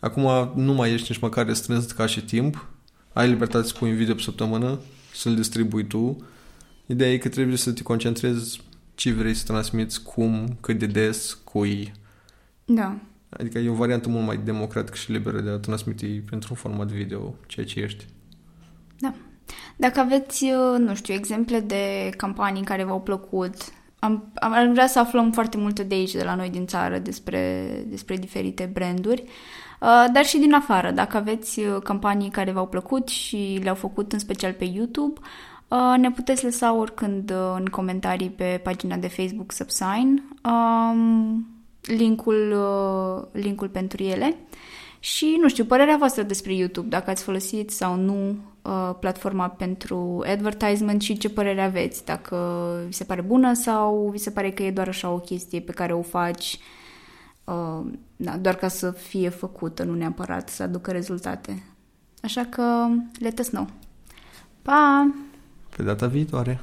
Acum 0.00 0.52
nu 0.54 0.72
mai 0.72 0.92
ești 0.92 1.06
nici 1.10 1.20
măcar 1.20 1.46
restrâns 1.46 1.92
ca 1.92 2.06
și 2.06 2.20
timp, 2.24 2.66
ai 3.12 3.28
libertate 3.28 3.66
să 3.66 3.74
pui 3.78 3.90
un 3.90 3.96
video 3.96 4.14
pe 4.14 4.20
săptămână, 4.20 4.78
să-l 5.16 5.34
distribui 5.34 5.86
tu. 5.86 6.16
Ideea 6.86 7.12
e 7.12 7.18
că 7.18 7.28
trebuie 7.28 7.56
să 7.56 7.72
te 7.72 7.82
concentrezi 7.82 8.60
ce 8.94 9.12
vrei 9.12 9.34
să 9.34 9.44
transmiți, 9.44 10.02
cum, 10.02 10.56
cât 10.60 10.78
de 10.78 10.86
des, 10.86 11.38
cui. 11.44 11.92
Da. 12.64 12.96
Adică 13.28 13.58
e 13.58 13.68
o 13.68 13.74
variantă 13.74 14.08
mult 14.08 14.26
mai 14.26 14.36
democratică 14.36 14.96
și 14.96 15.12
liberă 15.12 15.40
de 15.40 15.50
a 15.50 15.58
transmite 15.58 16.22
pentru 16.30 16.48
un 16.50 16.56
format 16.56 16.86
video 16.86 17.34
ceea 17.46 17.66
ce 17.66 17.80
ești. 17.80 18.06
Da. 18.98 19.14
Dacă 19.76 20.00
aveți, 20.00 20.44
uh, 20.44 20.78
nu 20.78 20.94
știu, 20.94 21.14
exemple 21.14 21.60
de 21.60 22.10
campanii 22.16 22.64
care 22.64 22.84
v-au 22.84 23.00
plăcut, 23.00 23.54
am, 23.98 24.32
am 24.34 24.72
vrea 24.72 24.86
să 24.86 24.98
aflăm 24.98 25.32
foarte 25.32 25.56
multe 25.56 25.82
de 25.82 25.94
aici, 25.94 26.12
de 26.12 26.24
la 26.24 26.34
noi 26.34 26.50
din 26.50 26.66
țară, 26.66 26.98
despre, 26.98 27.68
despre 27.88 28.16
diferite 28.16 28.70
branduri. 28.72 29.22
Uh, 29.22 29.65
dar 30.12 30.24
și 30.24 30.38
din 30.38 30.54
afară. 30.54 30.90
Dacă 30.90 31.16
aveți 31.16 31.60
uh, 31.60 31.76
campanii 31.82 32.30
care 32.30 32.50
v-au 32.50 32.66
plăcut 32.66 33.08
și 33.08 33.60
le-au 33.62 33.74
făcut 33.74 34.12
în 34.12 34.18
special 34.18 34.52
pe 34.52 34.64
YouTube, 34.64 35.20
uh, 35.68 35.94
ne 35.98 36.10
puteți 36.10 36.44
lăsa 36.44 36.74
oricând 36.74 37.32
în 37.56 37.64
comentarii 37.64 38.30
pe 38.30 38.60
pagina 38.62 38.96
de 38.96 39.08
Facebook 39.08 39.52
Subsign 39.52 40.22
um, 40.44 41.46
linkul, 41.82 42.56
linkul 43.32 43.68
pentru 43.68 44.02
ele. 44.02 44.36
Și, 45.00 45.38
nu 45.40 45.48
știu, 45.48 45.64
părerea 45.64 45.96
voastră 45.96 46.22
despre 46.22 46.54
YouTube, 46.54 46.88
dacă 46.88 47.10
ați 47.10 47.22
folosit 47.22 47.70
sau 47.70 47.96
nu 47.96 48.36
platforma 49.00 49.48
pentru 49.48 50.22
advertisement 50.26 51.02
și 51.02 51.18
ce 51.18 51.28
părere 51.28 51.62
aveți, 51.62 52.04
dacă 52.04 52.36
vi 52.86 52.92
se 52.92 53.04
pare 53.04 53.20
bună 53.20 53.52
sau 53.52 54.08
vi 54.12 54.18
se 54.18 54.30
pare 54.30 54.50
că 54.50 54.62
e 54.62 54.70
doar 54.70 54.88
așa 54.88 55.10
o 55.10 55.18
chestie 55.18 55.60
pe 55.60 55.72
care 55.72 55.92
o 55.92 56.02
faci 56.02 56.58
uh, 57.46 57.92
da, 58.16 58.36
doar 58.36 58.54
ca 58.54 58.68
să 58.68 58.90
fie 58.90 59.28
făcută, 59.28 59.84
nu 59.84 59.94
neapărat 59.94 60.48
să 60.48 60.62
aducă 60.62 60.90
rezultate. 60.90 61.62
Așa 62.22 62.44
că 62.44 62.86
let 63.18 63.38
us 63.38 63.48
know. 63.48 63.66
Pa! 64.62 65.14
Pe 65.76 65.82
data 65.82 66.06
viitoare! 66.06 66.60